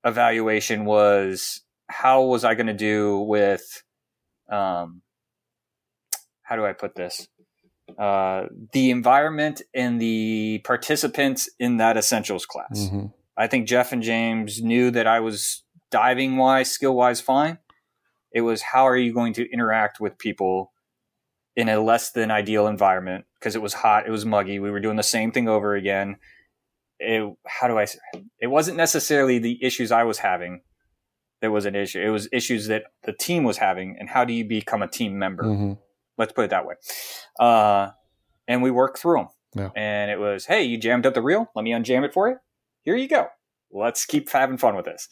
[0.03, 3.83] evaluation was how was I going to do with
[4.49, 5.01] um
[6.43, 7.27] how do I put this?
[7.97, 12.79] Uh, the environment and the participants in that essentials class.
[12.79, 13.07] Mm-hmm.
[13.37, 17.59] I think Jeff and James knew that I was diving wise, skill wise, fine.
[18.31, 20.71] It was how are you going to interact with people
[21.55, 24.59] in a less than ideal environment because it was hot, it was muggy.
[24.59, 26.17] We were doing the same thing over again.
[26.99, 27.87] It, how do I?
[28.39, 30.61] It wasn't necessarily the issues I was having
[31.41, 32.01] that was an issue.
[32.01, 35.19] It was issues that the team was having, and how do you become a team
[35.19, 35.43] member?
[35.43, 35.73] Mm-hmm.
[36.17, 36.75] Let's put it that way.
[37.39, 37.89] Uh,
[38.47, 39.27] and we worked through them.
[39.55, 39.69] Yeah.
[39.75, 41.49] And it was, hey, you jammed up the reel.
[41.55, 42.37] Let me unjam it for you.
[42.81, 43.27] Here you go.
[43.71, 45.07] Let's keep having fun with this.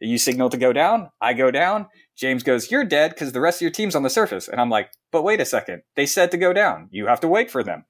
[0.00, 1.10] You signal to go down.
[1.20, 1.86] I go down.
[2.16, 4.48] James goes, You're dead because the rest of your team's on the surface.
[4.48, 5.82] And I'm like, But wait a second.
[5.96, 6.88] They said to go down.
[6.90, 7.84] You have to wait for them.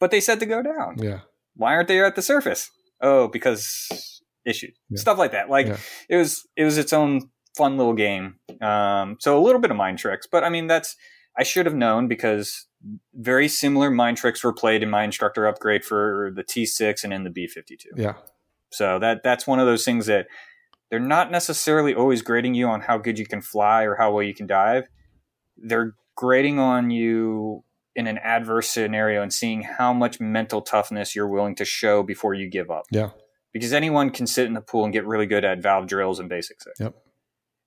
[0.00, 0.96] But they said to go down.
[0.98, 1.20] Yeah.
[1.54, 2.70] Why aren't they at the surface?
[3.00, 4.76] Oh, because issues.
[4.90, 5.00] Yeah.
[5.00, 5.50] Stuff like that.
[5.50, 5.76] Like yeah.
[6.08, 8.36] it was it was its own fun little game.
[8.60, 10.26] Um, so a little bit of mind tricks.
[10.30, 10.96] But I mean that's
[11.38, 12.66] I should have known because
[13.14, 17.24] very similar mind tricks were played in my instructor upgrade for the T6 and in
[17.24, 17.86] the B52.
[17.96, 18.14] Yeah.
[18.72, 20.26] So that that's one of those things that
[20.90, 24.22] they're not necessarily always grading you on how good you can fly or how well
[24.22, 24.84] you can dive.
[25.56, 27.64] They're grading on you
[27.96, 32.34] in an adverse scenario and seeing how much mental toughness you're willing to show before
[32.34, 32.84] you give up.
[32.90, 33.10] Yeah.
[33.52, 36.28] Because anyone can sit in the pool and get really good at valve drills and
[36.28, 36.66] basics.
[36.80, 36.94] Yep.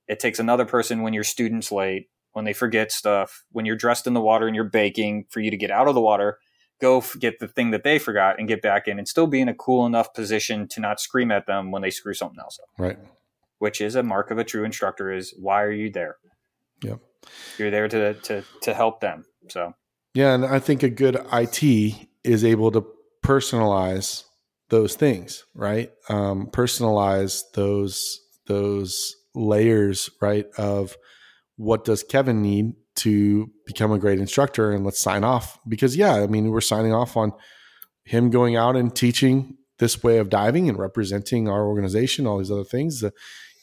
[0.07, 4.05] It takes another person when your student's late, when they forget stuff, when you're dressed
[4.05, 6.39] in the water and you're baking for you to get out of the water,
[6.79, 9.49] go get the thing that they forgot and get back in and still be in
[9.49, 12.69] a cool enough position to not scream at them when they screw something else up.
[12.77, 12.97] Right.
[13.59, 16.17] Which is a mark of a true instructor is why are you there?
[16.83, 16.99] Yep.
[17.57, 19.25] You're there to to to help them.
[19.49, 19.73] So
[20.13, 21.63] Yeah, and I think a good IT
[22.23, 22.85] is able to
[23.25, 24.23] personalize
[24.69, 25.91] those things, right?
[26.09, 30.45] Um, personalize those those layers, right?
[30.57, 30.95] Of
[31.55, 35.59] what does Kevin need to become a great instructor and let's sign off.
[35.67, 37.33] Because yeah i mean we're signing off on
[38.03, 42.51] him going out and teaching this way of diving and representing our organization all these
[42.51, 43.03] other things.
[43.03, 43.11] Uh,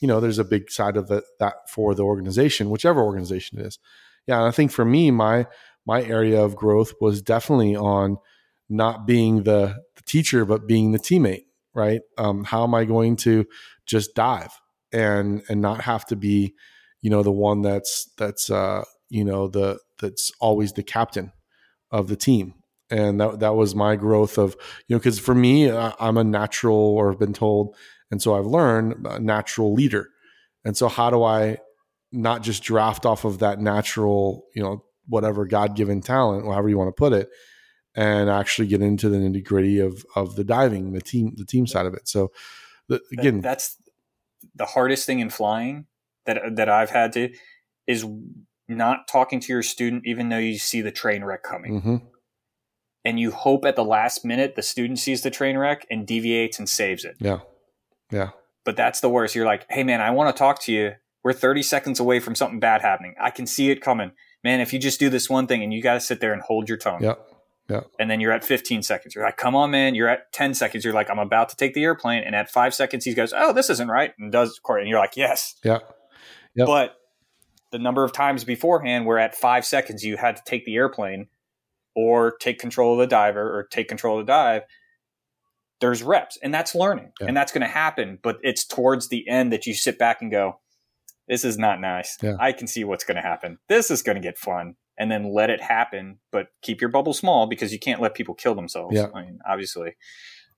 [0.01, 3.66] you know there's a big side of the, that for the organization whichever organization it
[3.66, 3.78] is.
[4.26, 5.47] Yeah and i think for me my
[5.87, 8.16] my area of growth was definitely on
[8.70, 12.03] not being the, the teacher but being the teammate right?
[12.18, 13.47] Um, how am i going to
[13.85, 14.53] just dive
[14.93, 16.55] and and not have to be
[17.03, 18.85] you know the one that's that's uh
[19.15, 21.33] you know the that's always the captain
[21.93, 22.55] of the team.
[22.91, 24.57] And that that was my growth of
[24.89, 27.75] you know because for me uh, i'm a natural or have been told
[28.11, 30.11] and so i've learned a natural leader.
[30.65, 31.59] And so how do i
[32.11, 36.89] not just draft off of that natural you know whatever god-given talent however you want
[36.89, 37.29] to put it
[37.95, 41.67] and actually get into the nitty gritty of of the diving the team the team
[41.67, 42.09] side of it?
[42.09, 42.33] So
[42.89, 43.77] the, again that's
[44.55, 45.87] the hardest thing in flying
[46.27, 47.31] that that i've had to
[47.87, 48.05] is
[48.69, 51.81] not talking to your student even though you see the train wreck coming.
[51.81, 51.97] Mm-hmm.
[53.05, 56.59] And you hope at the last minute the student sees the train wreck and deviates
[56.59, 57.17] and saves it.
[57.19, 57.41] Yeah.
[58.11, 58.31] Yeah.
[58.65, 59.35] But that's the worst.
[59.35, 60.93] You're like, hey, man, I want to talk to you.
[61.23, 63.15] We're 30 seconds away from something bad happening.
[63.21, 64.12] I can see it coming.
[64.43, 66.43] Man, if you just do this one thing and you got to sit there and
[66.43, 67.03] hold your tongue.
[67.03, 67.15] Yeah.
[67.69, 67.81] Yeah.
[67.99, 69.15] And then you're at 15 seconds.
[69.15, 69.95] You're like, come on, man.
[69.95, 70.85] You're at 10 seconds.
[70.85, 72.23] You're like, I'm about to take the airplane.
[72.23, 74.12] And at five seconds, he goes, oh, this isn't right.
[74.19, 75.55] And does, it and you're like, yes.
[75.65, 75.79] Yeah.
[76.57, 76.67] Yep.
[76.67, 76.97] But
[77.75, 81.27] the number of times beforehand where at five seconds you had to take the airplane
[81.97, 84.62] or take control of the diver or take control of the dive
[85.81, 87.27] there's reps and that's learning yeah.
[87.27, 90.31] and that's going to happen but it's towards the end that you sit back and
[90.31, 90.61] go
[91.27, 92.37] this is not nice yeah.
[92.39, 95.35] i can see what's going to happen this is going to get fun and then
[95.35, 98.95] let it happen but keep your bubble small because you can't let people kill themselves
[98.95, 99.09] yeah.
[99.16, 99.97] i mean obviously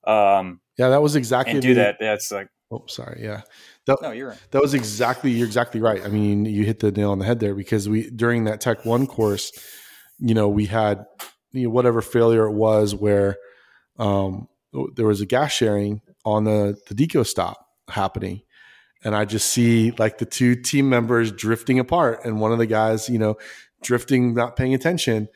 [0.07, 1.97] Um, yeah, that was exactly and do the- that.
[2.01, 3.21] That's like Oh, sorry.
[3.23, 3.43] Yeah.
[3.87, 4.39] That, no, you're right.
[4.51, 6.05] that was exactly you're exactly right.
[6.05, 8.85] I mean, you hit the nail on the head there because we during that Tech
[8.85, 9.53] One course,
[10.19, 11.05] you know, we had
[11.53, 13.37] you know, whatever failure it was where
[14.01, 14.49] um,
[14.97, 18.43] there was a gas sharing on the the deco stop happening,
[19.05, 22.67] and I just see like the two team members drifting apart, and one of the
[22.67, 23.37] guys, you know,
[23.83, 25.29] drifting, not paying attention,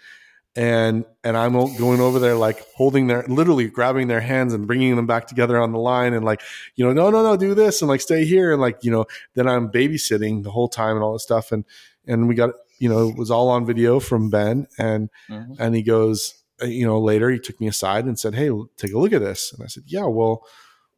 [0.57, 4.97] and and I'm going over there like holding their literally grabbing their hands and bringing
[4.97, 6.41] them back together on the line and like
[6.75, 9.07] you know no no no do this and like stay here and like you know
[9.35, 11.53] then I'm babysitting the whole time and all this stuff.
[11.53, 11.65] And
[12.07, 15.57] and we got you know it was all on video from Ben and Mhm.
[15.61, 18.93] and he goes uh, you know later he took me aside and said hey take
[18.93, 19.53] a look at this.
[19.53, 20.45] And I said yeah well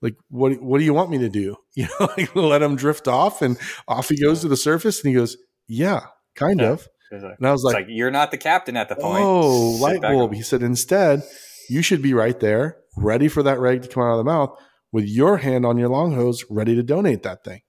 [0.01, 1.57] like what what do you want me to do?
[1.75, 5.09] You know like let him drift off and off he goes to the surface and
[5.11, 5.37] he goes
[5.69, 6.71] yeah kind Yeah.
[6.73, 9.25] of like, and I was like like, you're not the captain at the point.
[9.27, 10.33] Oh, Sit light bulb.
[10.35, 11.23] He said, instead,
[11.69, 14.59] you should be right there, ready for that reg to come out of the mouth
[14.93, 17.63] with your hand on your long hose, ready to donate that thing.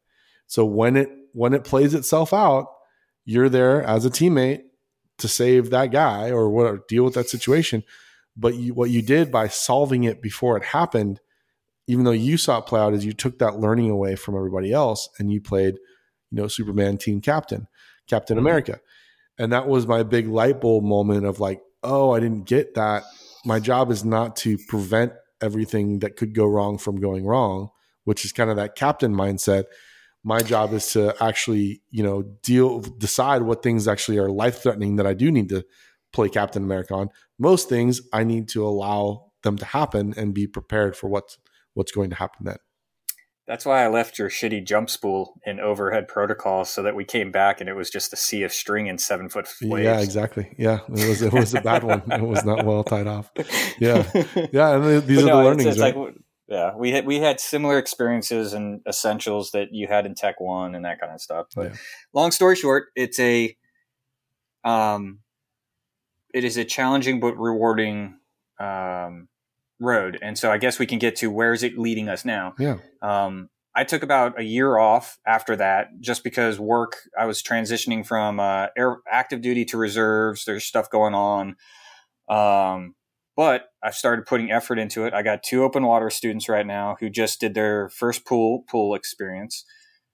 [0.48, 2.68] So when it when it plays itself out,
[3.26, 4.62] you're there as a teammate
[5.18, 7.84] to save that guy or what deal with that situation.
[8.36, 11.20] But you, what you did by solving it before it happened,
[11.88, 14.72] even though you saw it play out, is you took that learning away from everybody
[14.74, 15.76] else and you played,
[16.32, 17.68] you know, Superman team captain,
[18.08, 18.42] Captain Mhm.
[18.42, 18.80] America.
[19.38, 23.04] And that was my big light bulb moment of like, oh, I didn't get that.
[23.46, 27.70] My job is not to prevent everything that could go wrong from going wrong,
[28.06, 29.66] which is kind of that captain mindset.
[30.24, 34.96] My job is to actually, you know, deal, decide what things actually are life threatening
[34.96, 35.66] that I do need to
[36.14, 37.10] play Captain America on.
[37.38, 41.38] Most things I need to allow them to happen and be prepared for what's
[41.74, 42.58] what's going to happen then.
[43.46, 47.30] That's why I left your shitty jump spool in overhead protocol so that we came
[47.30, 49.84] back and it was just a sea of string and seven foot waves.
[49.84, 50.56] Yeah, exactly.
[50.58, 52.04] Yeah, it was it was a bad one.
[52.10, 53.30] It was not well tied off.
[53.80, 54.10] Yeah.
[54.54, 55.96] Yeah, and these But are no, the it's- learnings, it's right?
[55.98, 56.16] like,
[56.48, 60.74] yeah, we had we had similar experiences and essentials that you had in Tech One
[60.76, 61.48] and that kind of stuff.
[61.56, 61.76] But Yeah.
[62.14, 63.56] long story short, it's a
[64.64, 65.20] um,
[66.34, 68.20] it is a challenging but rewarding
[68.60, 69.28] um,
[69.84, 72.56] road, and so I guess we can get to where is it leading us now.
[72.58, 72.78] yeah.
[73.02, 78.06] Um, I took about a year off after that just because work, I was transitioning
[78.06, 80.46] from uh, air, active duty to reserves.
[80.46, 81.56] There's stuff going on.
[82.30, 82.94] Um,
[83.36, 85.14] but I've started putting effort into it.
[85.14, 88.94] I got two open water students right now who just did their first pool pool
[88.94, 89.66] experience,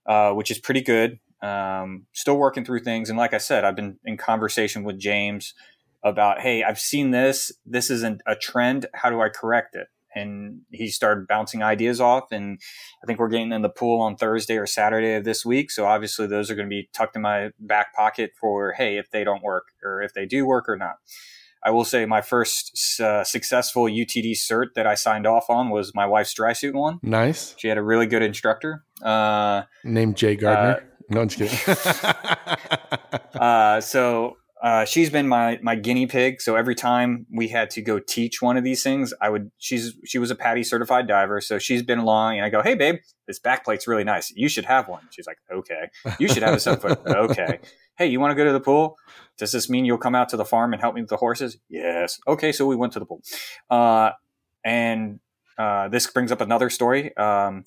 [0.06, 1.20] uh, which is pretty good.
[1.42, 3.10] Um, still working through things.
[3.10, 5.54] And like I said, I've been in conversation with James
[6.04, 7.52] about, hey, I've seen this.
[7.66, 8.86] This isn't a trend.
[8.94, 9.88] How do I correct it?
[10.16, 12.32] And he started bouncing ideas off.
[12.32, 12.60] And
[13.04, 15.72] I think we're getting in the pool on Thursday or Saturday of this week.
[15.72, 19.12] So obviously, those are going to be tucked in my back pocket for, hey, if
[19.12, 20.96] they don't work or if they do work or not.
[21.64, 25.94] I will say my first uh, successful UTD cert that I signed off on was
[25.94, 27.00] my wife's dry suit one.
[27.04, 27.54] Nice.
[27.58, 28.86] She had a really good instructor.
[29.02, 30.88] Uh, Named Jay Gardner.
[31.10, 32.14] no, I'm just kidding.
[33.42, 36.42] uh, so uh, she's been my my guinea pig.
[36.42, 39.52] So every time we had to go teach one of these things, I would.
[39.58, 42.76] She's she was a PADI certified diver, so she's been along, and I go, "Hey,
[42.76, 44.32] babe, this back plate's really nice.
[44.32, 45.90] You should have one." She's like, "Okay."
[46.20, 47.00] You should have a seven foot.
[47.08, 47.60] Okay.
[47.98, 48.98] Hey, you want to go to the pool?
[49.38, 51.58] Does this mean you'll come out to the farm and help me with the horses?
[51.70, 52.20] Yes.
[52.28, 53.22] Okay, so we went to the pool,
[53.70, 54.12] uh,
[54.64, 55.20] and
[55.58, 57.16] uh, this brings up another story.
[57.18, 57.66] Um,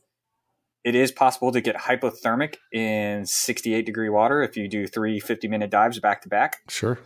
[0.85, 5.49] it is possible to get hypothermic in 68 degree water if you do three 50
[5.49, 6.57] minute dives back to back.
[6.68, 6.99] sure.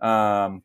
[0.00, 0.62] Um,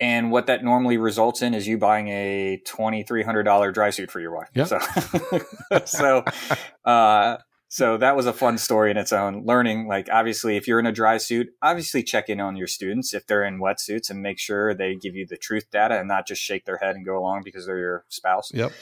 [0.00, 4.32] and what that normally results in is you buying a $2,300 dry suit for your
[4.32, 4.48] wife.
[4.54, 4.68] Yep.
[4.68, 6.24] So, so,
[6.84, 7.38] uh,
[7.70, 9.44] so that was a fun story in its own.
[9.44, 13.12] Learning, like, obviously, if you're in a dry suit, obviously check in on your students
[13.12, 16.26] if they're in wetsuits and make sure they give you the truth data and not
[16.26, 18.50] just shake their head and go along because they're your spouse.
[18.54, 18.72] Yep.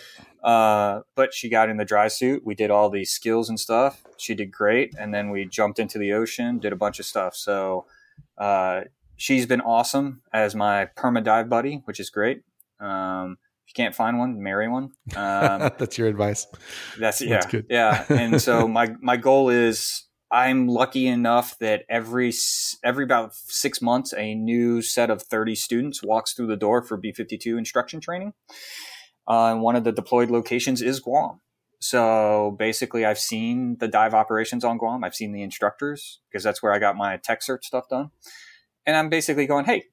[0.41, 2.47] Uh, but she got in the dry suit.
[2.47, 4.05] We did all these skills and stuff.
[4.18, 4.95] She did great.
[4.97, 7.34] And then we jumped into the ocean, did a bunch of stuff.
[7.34, 7.87] So
[8.39, 8.82] uh,
[9.16, 12.43] she's been awesome as my perma dive buddy, which is great.
[12.78, 14.91] Um, if you can't find one, marry one.
[15.17, 16.47] Um, That's your advice.
[16.99, 17.67] that's yeah, That's good.
[17.69, 18.05] yeah.
[18.09, 22.33] And so my my goal is I'm lucky enough that every
[22.85, 26.97] every about six months a new set of 30 students walks through the door for
[27.01, 28.33] B52 instruction training.
[29.29, 31.41] Uh, and one of the deployed locations is Guam.
[31.81, 35.05] So basically, I've seen the dive operations on Guam.
[35.05, 38.11] I've seen the instructors because that's where I got my tech search stuff done.
[38.87, 39.85] And I'm basically going, hey,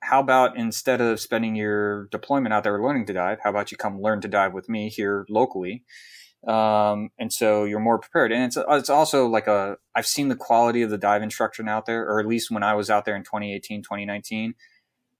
[0.00, 3.76] how about instead of spending your deployment out there learning to dive, how about you
[3.76, 5.84] come learn to dive with me here locally?
[6.46, 8.32] Um, and so you're more prepared.
[8.32, 11.84] And it's, it's also like a, I've seen the quality of the dive instruction out
[11.84, 14.54] there, or at least when I was out there in 2018, 2019,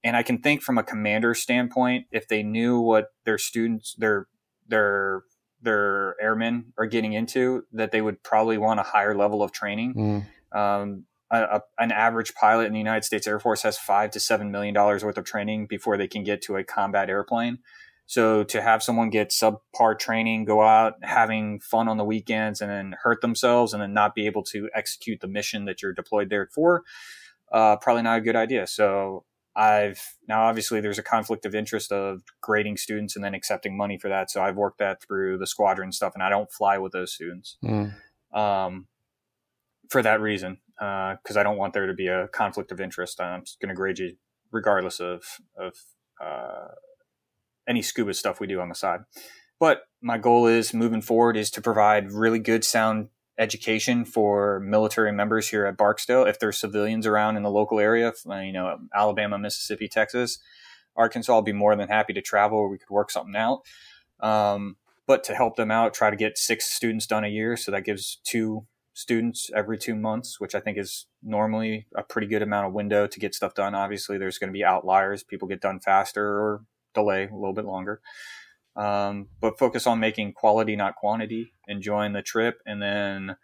[0.02, 4.28] and I can think from a commander standpoint, if they knew what their students, their
[4.66, 5.24] their
[5.60, 10.24] their airmen are getting into, that they would probably want a higher level of training.
[10.54, 10.58] Mm.
[10.58, 14.20] Um, a, a, an average pilot in the United States Air Force has five to
[14.20, 17.58] seven million dollars worth of training before they can get to a combat airplane.
[18.06, 22.68] So to have someone get subpar training, go out having fun on the weekends, and
[22.68, 26.28] then hurt themselves, and then not be able to execute the mission that you're deployed
[26.28, 26.82] there for,
[27.52, 28.66] uh, probably not a good idea.
[28.66, 29.24] So
[29.54, 33.96] I've now obviously there's a conflict of interest of grading students and then accepting money
[33.96, 34.28] for that.
[34.28, 37.58] So I've worked that through the squadron stuff, and I don't fly with those students
[37.62, 37.94] mm.
[38.32, 38.88] um,
[39.88, 43.20] for that reason because uh, I don't want there to be a conflict of interest.
[43.20, 44.16] I'm going to grade you
[44.50, 45.22] regardless of
[45.56, 45.74] of
[46.20, 46.68] uh,
[47.68, 49.00] any scuba stuff we do on the side.
[49.58, 53.08] But my goal is moving forward is to provide really good sound
[53.38, 56.24] education for military members here at Barksdale.
[56.24, 60.38] If there's civilians around in the local area, uh, you know, Alabama, Mississippi, Texas,
[60.96, 62.70] Arkansas, I'll be more than happy to travel.
[62.70, 63.60] We could work something out.
[64.20, 64.76] Um,
[65.06, 67.56] but to help them out, try to get six students done a year.
[67.56, 72.26] So that gives two students every two months, which I think is normally a pretty
[72.26, 73.74] good amount of window to get stuff done.
[73.74, 75.22] Obviously, there's going to be outliers.
[75.22, 76.64] People get done faster or
[76.95, 78.01] delay a little bit longer.
[78.76, 83.36] Um, but focus on making quality, not quantity, enjoying the trip, and then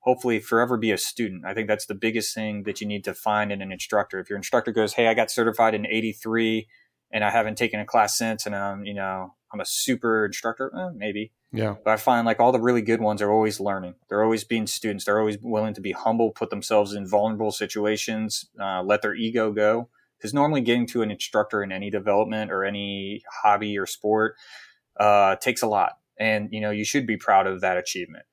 [0.00, 1.44] hopefully forever be a student.
[1.46, 4.18] I think that's the biggest thing that you need to find in an instructor.
[4.18, 6.68] If your instructor goes, Hey, I got certified in 83
[7.12, 10.72] and I haven't taken a class since, and I'm, you know, I'm a super instructor,
[10.76, 11.32] eh, maybe.
[11.52, 11.74] Yeah.
[11.84, 13.94] But I find like all the really good ones are always learning.
[14.08, 15.04] They're always being students.
[15.04, 19.52] They're always willing to be humble, put themselves in vulnerable situations, uh, let their ego
[19.52, 19.88] go
[20.22, 24.36] because normally getting to an instructor in any development or any hobby or sport
[24.98, 28.24] uh, takes a lot and you know you should be proud of that achievement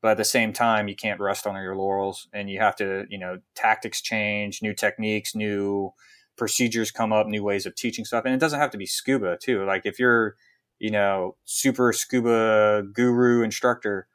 [0.00, 3.04] but at the same time you can't rest on your laurels and you have to
[3.10, 5.92] you know tactics change new techniques new
[6.36, 9.36] procedures come up new ways of teaching stuff and it doesn't have to be scuba
[9.36, 10.36] too like if you're
[10.78, 14.08] you know super scuba guru instructor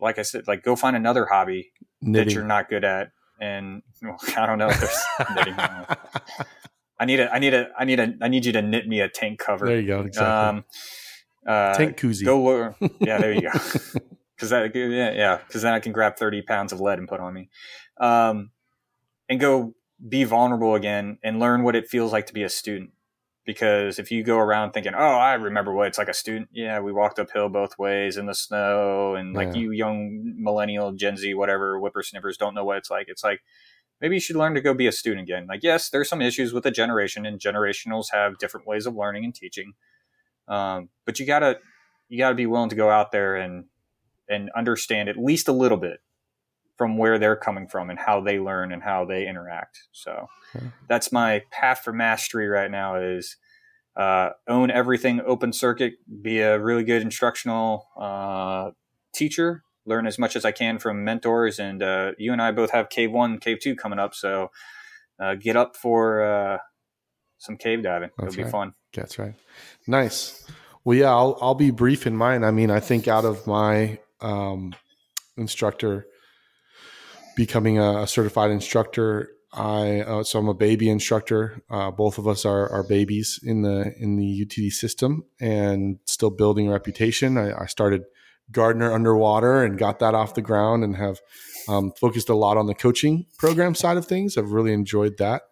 [0.00, 2.28] like i said like go find another hobby Knitting.
[2.28, 3.12] that you're not good at
[3.42, 5.02] and well, I don't know if there's
[5.34, 5.54] knitting.
[5.58, 9.00] I need a, I need a, I need a, I need you to knit me
[9.00, 9.66] a tank cover.
[9.66, 10.00] There you go.
[10.00, 10.58] Exactly.
[10.58, 10.64] Um,
[11.46, 12.24] uh, tank koozie.
[12.24, 13.50] Go, yeah, there you go.
[14.36, 17.20] Because that, yeah, yeah, because then I can grab thirty pounds of lead and put
[17.20, 17.50] on me,
[18.00, 18.50] um,
[19.28, 19.74] and go
[20.08, 22.90] be vulnerable again and learn what it feels like to be a student
[23.44, 26.80] because if you go around thinking, "Oh, I remember what it's like a student," yeah,
[26.80, 29.62] we walked uphill both ways in the snow, and like yeah.
[29.62, 33.06] you young millennial, Gen Z, whatever whippersnippers don't know what it's like.
[33.08, 33.40] It's like
[34.00, 35.46] maybe you should learn to go be a student again.
[35.46, 39.24] Like, yes, there's some issues with the generation, and generationals have different ways of learning
[39.24, 39.74] and teaching,
[40.48, 41.58] um, but you gotta
[42.08, 43.64] you gotta be willing to go out there and
[44.28, 46.00] and understand at least a little bit
[46.76, 49.80] from where they're coming from and how they learn and how they interact.
[49.92, 50.66] So okay.
[50.88, 53.36] that's my path for mastery right now is
[53.96, 58.70] uh, own everything open circuit, be a really good instructional uh,
[59.14, 61.58] teacher, learn as much as I can from mentors.
[61.58, 64.14] And uh, you and I both have Cave 1, Cave 2 coming up.
[64.14, 64.50] So
[65.20, 66.58] uh, get up for uh,
[67.38, 68.10] some cave diving.
[68.18, 68.46] That's It'll right.
[68.46, 68.72] be fun.
[68.94, 69.34] That's right.
[69.86, 70.46] Nice.
[70.84, 72.44] Well, yeah, I'll, I'll be brief in mine.
[72.44, 74.74] I mean, I think out of my um,
[75.36, 76.06] instructor
[77.36, 79.30] becoming a, certified instructor.
[79.52, 81.62] I uh, so I'm a baby instructor.
[81.70, 86.30] Uh, both of us are, are babies in the in the UTD system, and still
[86.30, 87.36] building a reputation.
[87.36, 88.04] I, I started
[88.50, 91.20] Gardner Underwater and got that off the ground, and have
[91.68, 94.38] um, focused a lot on the coaching program side of things.
[94.38, 95.42] I've really enjoyed that,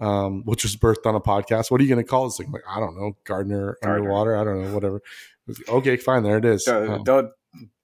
[0.00, 1.70] um, which was birthed on a podcast.
[1.70, 2.38] What are you going to call this?
[2.38, 4.36] Like, I don't know, Gardner, Underwater.
[4.36, 5.02] I don't know, whatever.
[5.68, 6.22] Okay, fine.
[6.22, 6.64] There it is.
[6.64, 7.30] So, um, don't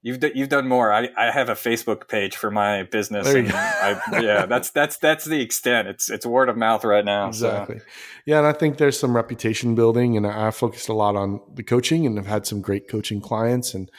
[0.03, 0.91] You've d- you've done more.
[0.91, 3.29] I, I have a Facebook page for my business.
[3.29, 5.89] And I, yeah, that's that's that's the extent.
[5.89, 7.29] It's it's word of mouth right now.
[7.29, 7.81] Exactly.
[7.81, 7.85] So.
[8.25, 11.63] Yeah, and I think there's some reputation building, and I focused a lot on the
[11.63, 13.91] coaching, and I've had some great coaching clients, and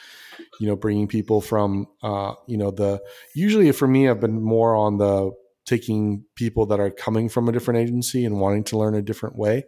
[0.58, 3.00] you know, bringing people from uh, you know the
[3.34, 5.30] usually for me, I've been more on the
[5.66, 9.36] taking people that are coming from a different agency and wanting to learn a different
[9.36, 9.64] way.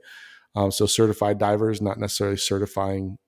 [0.57, 3.19] Um, so certified divers, not necessarily certifying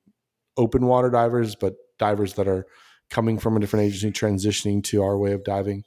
[0.56, 2.66] open water divers, but divers that are
[3.10, 5.84] coming from a different agency, transitioning to our way of diving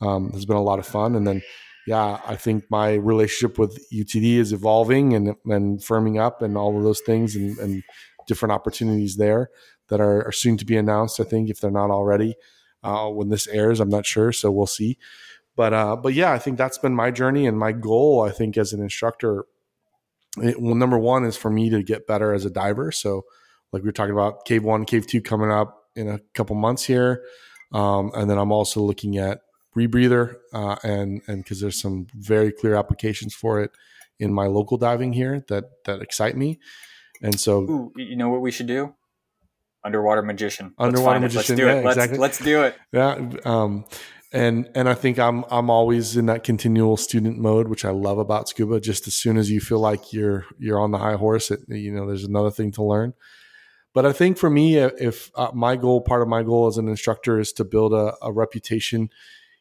[0.00, 1.14] um, has been a lot of fun.
[1.14, 1.42] And then,
[1.86, 6.76] yeah, I think my relationship with UTD is evolving and and firming up, and all
[6.76, 7.82] of those things, and, and
[8.26, 9.50] different opportunities there
[9.88, 11.20] that are, are, soon to be announced.
[11.20, 12.36] I think if they're not already,
[12.82, 14.96] uh, when this airs, I'm not sure, so we'll see.
[15.56, 18.22] But uh, but yeah, I think that's been my journey and my goal.
[18.22, 19.44] I think as an instructor,
[20.38, 22.90] it, well, number one is for me to get better as a diver.
[22.90, 23.24] So
[23.72, 26.84] like we were talking about, cave one, cave two coming up in a couple months
[26.84, 27.24] here.
[27.72, 29.40] Um, and then I'm also looking at
[29.76, 33.72] rebreather uh, and and because there's some very clear applications for it
[34.18, 36.60] in my local diving here that that excite me.
[37.22, 38.94] And so, Ooh, you know what we should do?
[39.84, 40.74] Underwater magician.
[40.78, 41.84] Underwater Let's magician, Let's do yeah, it.
[41.84, 42.18] Let's, exactly.
[42.18, 42.76] let's do it.
[42.92, 43.84] yeah, um,
[44.32, 48.18] and and I think I'm I'm always in that continual student mode, which I love
[48.18, 48.80] about scuba.
[48.80, 51.92] Just as soon as you feel like you're you're on the high horse, it, you
[51.92, 53.14] know, there's another thing to learn.
[53.94, 56.88] But I think for me, if uh, my goal, part of my goal as an
[56.88, 59.08] instructor, is to build a, a reputation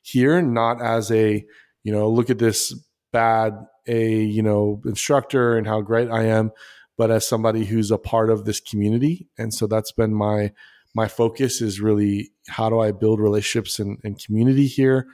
[0.01, 1.45] here, not as a
[1.83, 2.73] you know, look at this
[3.11, 3.53] bad
[3.85, 6.51] a you know instructor and how great I am,
[6.97, 10.51] but as somebody who's a part of this community, and so that's been my
[10.95, 15.07] my focus is really how do I build relationships and, and community here,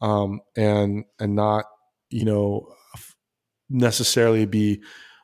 [0.00, 1.66] um, and and not
[2.10, 2.74] you know
[3.70, 4.82] necessarily be,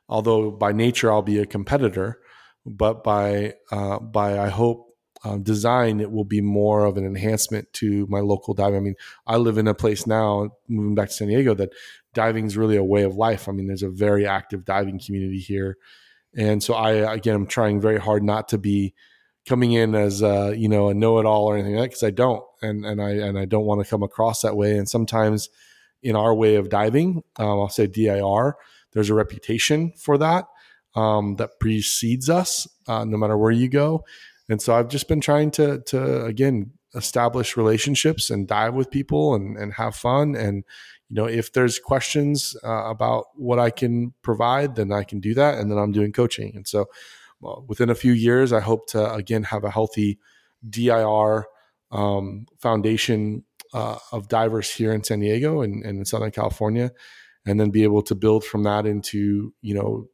[0.08, 2.20] although by nature I'll be a competitor,
[2.64, 4.88] but by uh, by I hope
[5.24, 8.76] um, design it will be more of an enhancement to my local diving.
[8.76, 8.94] I mean,
[9.26, 11.72] I live in a place now, moving back to San Diego, that
[12.12, 13.48] diving is really a way of life.
[13.48, 15.76] I mean, there's a very active diving community here,
[16.36, 18.94] and so I again I'm trying very hard not to be
[19.48, 22.44] coming in as uh, you know a know-it-all or anything like that because I don't,
[22.60, 24.76] and and I and I don't want to come across that way.
[24.76, 25.50] And sometimes
[26.02, 28.56] in our way of diving, um, I'll say DIR,
[28.92, 30.46] there's a reputation for that
[30.94, 34.04] um, that precedes us, uh, no matter where you go.
[34.48, 39.34] And so I've just been trying to to again establish relationships and dive with people
[39.34, 40.34] and and have fun.
[40.34, 40.64] And
[41.08, 45.34] you know, if there's questions uh, about what I can provide, then I can do
[45.34, 45.58] that.
[45.58, 46.52] And then I'm doing coaching.
[46.54, 46.86] And so
[47.40, 50.18] well, within a few years, I hope to again have a healthy
[50.68, 51.46] DIR
[51.90, 56.92] um, foundation uh, of divers here in San Diego and, and in Southern California,
[57.44, 60.08] and then be able to build from that into you know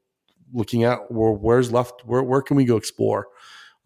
[0.53, 3.29] looking at where, where's left where where can we go explore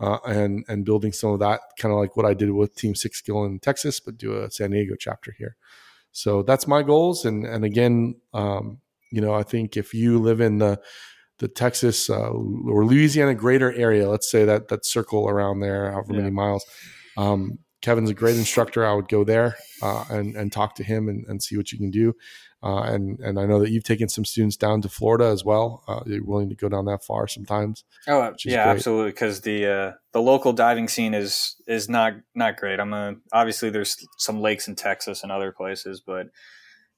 [0.01, 2.95] uh, and and building some of that kind of like what I did with Team
[2.95, 5.57] Six Skill in Texas, but do a San Diego chapter here.
[6.11, 10.41] So that's my goals, and and again, um, you know, I think if you live
[10.41, 10.81] in the
[11.39, 16.13] the Texas uh, or Louisiana greater area, let's say that that circle around there, however
[16.15, 16.65] many miles.
[17.17, 18.87] Um, Kevin's a great instructor.
[18.87, 21.79] I would go there uh, and and talk to him and, and see what you
[21.79, 22.15] can do.
[22.63, 25.83] Uh, and and I know that you've taken some students down to Florida as well.
[25.89, 27.85] Uh, you're willing to go down that far sometimes.
[28.07, 28.77] Oh yeah, great.
[28.77, 29.11] absolutely.
[29.11, 32.79] Because the uh, the local diving scene is is not not great.
[32.79, 36.29] I'm a, obviously there's some lakes in Texas and other places, but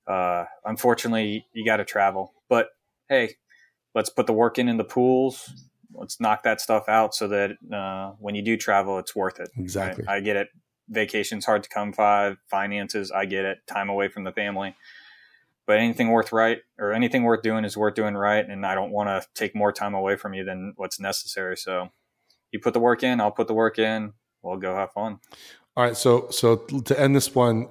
[0.06, 2.34] uh, unfortunately you got to travel.
[2.50, 2.68] But
[3.08, 3.36] hey,
[3.94, 5.50] let's put the work in in the pools.
[5.94, 9.48] Let's knock that stuff out so that uh, when you do travel, it's worth it.
[9.56, 10.04] Exactly.
[10.06, 10.48] I, I get it.
[10.90, 12.36] Vacation's hard to come by.
[12.50, 13.58] Finances, I get it.
[13.66, 14.74] Time away from the family.
[15.66, 18.44] But anything worth right or anything worth doing is worth doing right.
[18.46, 21.56] And I don't want to take more time away from you than what's necessary.
[21.56, 21.88] So
[22.50, 24.12] you put the work in, I'll put the work in.
[24.42, 25.20] We'll go have fun.
[25.76, 27.68] All right, so so to end this one,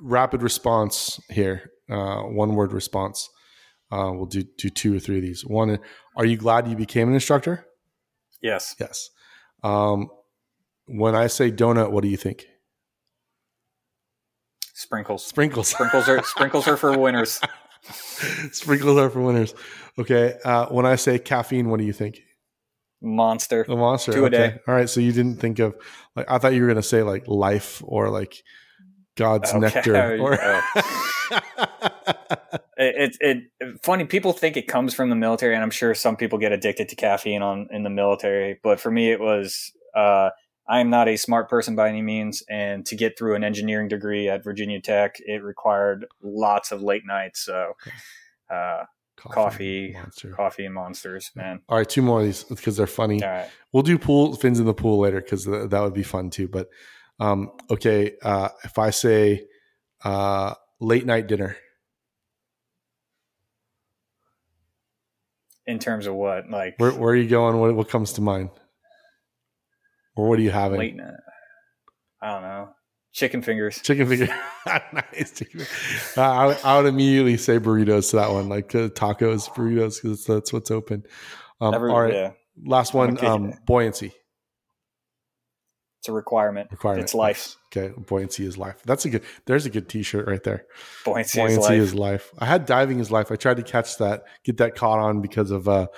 [0.00, 3.28] rapid response here, uh, one word response.
[3.92, 5.44] Uh, we'll do do two or three of these.
[5.44, 5.78] One,
[6.16, 7.66] are you glad you became an instructor?
[8.42, 8.74] Yes.
[8.80, 9.10] Yes.
[9.62, 10.08] Um,
[10.86, 12.46] when I say donut, what do you think?
[14.74, 15.24] Sprinkles.
[15.24, 15.68] Sprinkles.
[15.68, 17.40] Sprinkles are sprinkles are for winners.
[18.52, 19.54] Sprinkles are for winners.
[19.98, 20.34] Okay.
[20.44, 22.20] Uh, when I say caffeine, what do you think?
[23.00, 23.64] Monster.
[23.68, 24.12] A monster.
[24.12, 24.58] Two a day.
[24.66, 24.88] All right.
[24.88, 25.74] So you didn't think of
[26.16, 28.42] like I thought you were gonna say like life or like
[29.16, 29.60] God's Okay.
[29.60, 30.18] nectar.
[30.20, 30.38] Or
[32.76, 36.16] It, it, it funny people think it comes from the military and i'm sure some
[36.16, 40.30] people get addicted to caffeine on in the military but for me it was uh,
[40.68, 43.88] i am not a smart person by any means and to get through an engineering
[43.88, 47.72] degree at virginia tech it required lots of late nights so
[48.50, 48.84] uh,
[49.16, 49.92] Coffee.
[49.94, 50.30] monster.
[50.32, 53.20] coffee and monsters man All right, two more of these because they're funny.
[53.22, 56.28] right We'll do pool fins in the pool later because th- that would be fun
[56.30, 56.46] too.
[56.46, 56.68] But
[57.18, 59.46] um, okay, uh, if I say
[60.04, 61.56] uh, late night dinner,
[65.66, 67.58] in terms of what like where, where are you going?
[67.58, 68.50] What, what comes to mind?
[70.16, 70.78] Or what are you having?
[70.78, 71.12] late night
[72.22, 72.68] i don't know
[73.12, 74.28] chicken fingers Chicken fingers.
[74.66, 75.32] nice.
[75.32, 75.60] Chicken.
[76.16, 80.02] Uh, I, would- I would immediately say burritos to that one, like uh, tacos, burritos,
[80.02, 81.04] because that's what's open.
[81.60, 82.30] Um, Every- all right, yeah
[82.64, 83.22] last one.
[83.24, 84.12] Um, buoyancy
[86.00, 87.02] it's a requirement requirement.
[87.04, 88.80] it's life Okay, buoyancy is life.
[88.84, 89.22] That's a good.
[89.46, 90.64] There's a good T-shirt right there.
[91.04, 92.30] buoyancy, is life is life.
[92.38, 93.32] I had diving is life.
[93.32, 95.88] I tried to catch that, get that caught on because of uh,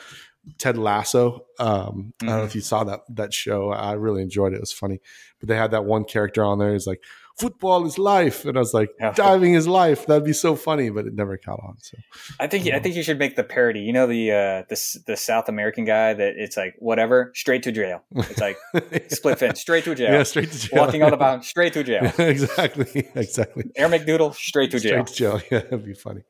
[0.59, 1.45] Ted Lasso.
[1.59, 3.71] Um, I don't know if you saw that that show.
[3.71, 4.57] I really enjoyed it.
[4.57, 5.01] It was funny,
[5.41, 6.73] but they had that one character on there.
[6.73, 7.03] He's like,
[7.39, 9.13] "Football is life," and I was like, Yeah.
[9.13, 11.77] "Diving is life." That'd be so funny, but it never caught on.
[11.81, 11.97] So
[12.39, 13.81] I think I think you should make the parody.
[13.81, 17.73] You know the uh, the the South American guy that it's like whatever, straight to
[17.73, 18.05] jail.
[18.15, 18.57] It's like
[19.09, 20.13] split fin, straight to jail.
[20.13, 20.85] Yeah, straight to jail.
[20.85, 22.05] Walking on the bound, straight to jail.
[22.19, 23.65] exactly, exactly.
[23.75, 25.05] Air McDoodle, straight to jail.
[25.07, 25.41] Straight to jail.
[25.51, 26.23] Yeah, that'd be funny.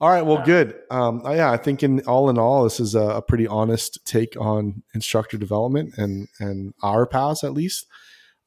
[0.00, 0.22] All right.
[0.22, 0.76] Well, good.
[0.92, 4.36] Um, yeah, I think in all in all, this is a, a, pretty honest take
[4.40, 7.86] on instructor development and and our paths at least.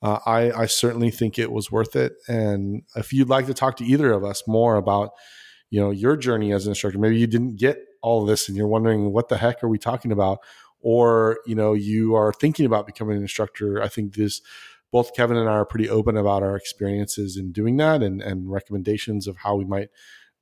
[0.01, 2.13] Uh, I, I certainly think it was worth it.
[2.27, 5.11] And if you'd like to talk to either of us more about,
[5.69, 8.57] you know, your journey as an instructor, maybe you didn't get all of this and
[8.57, 10.39] you're wondering what the heck are we talking about,
[10.79, 13.81] or you know, you are thinking about becoming an instructor.
[13.83, 14.41] I think this
[14.89, 18.49] both Kevin and I are pretty open about our experiences in doing that and and
[18.49, 19.89] recommendations of how we might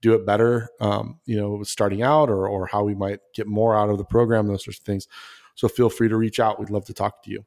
[0.02, 3.76] do it better, um, you know, starting out or, or how we might get more
[3.76, 5.08] out of the program, those sorts of things.
[5.56, 6.60] So feel free to reach out.
[6.60, 7.46] We'd love to talk to you.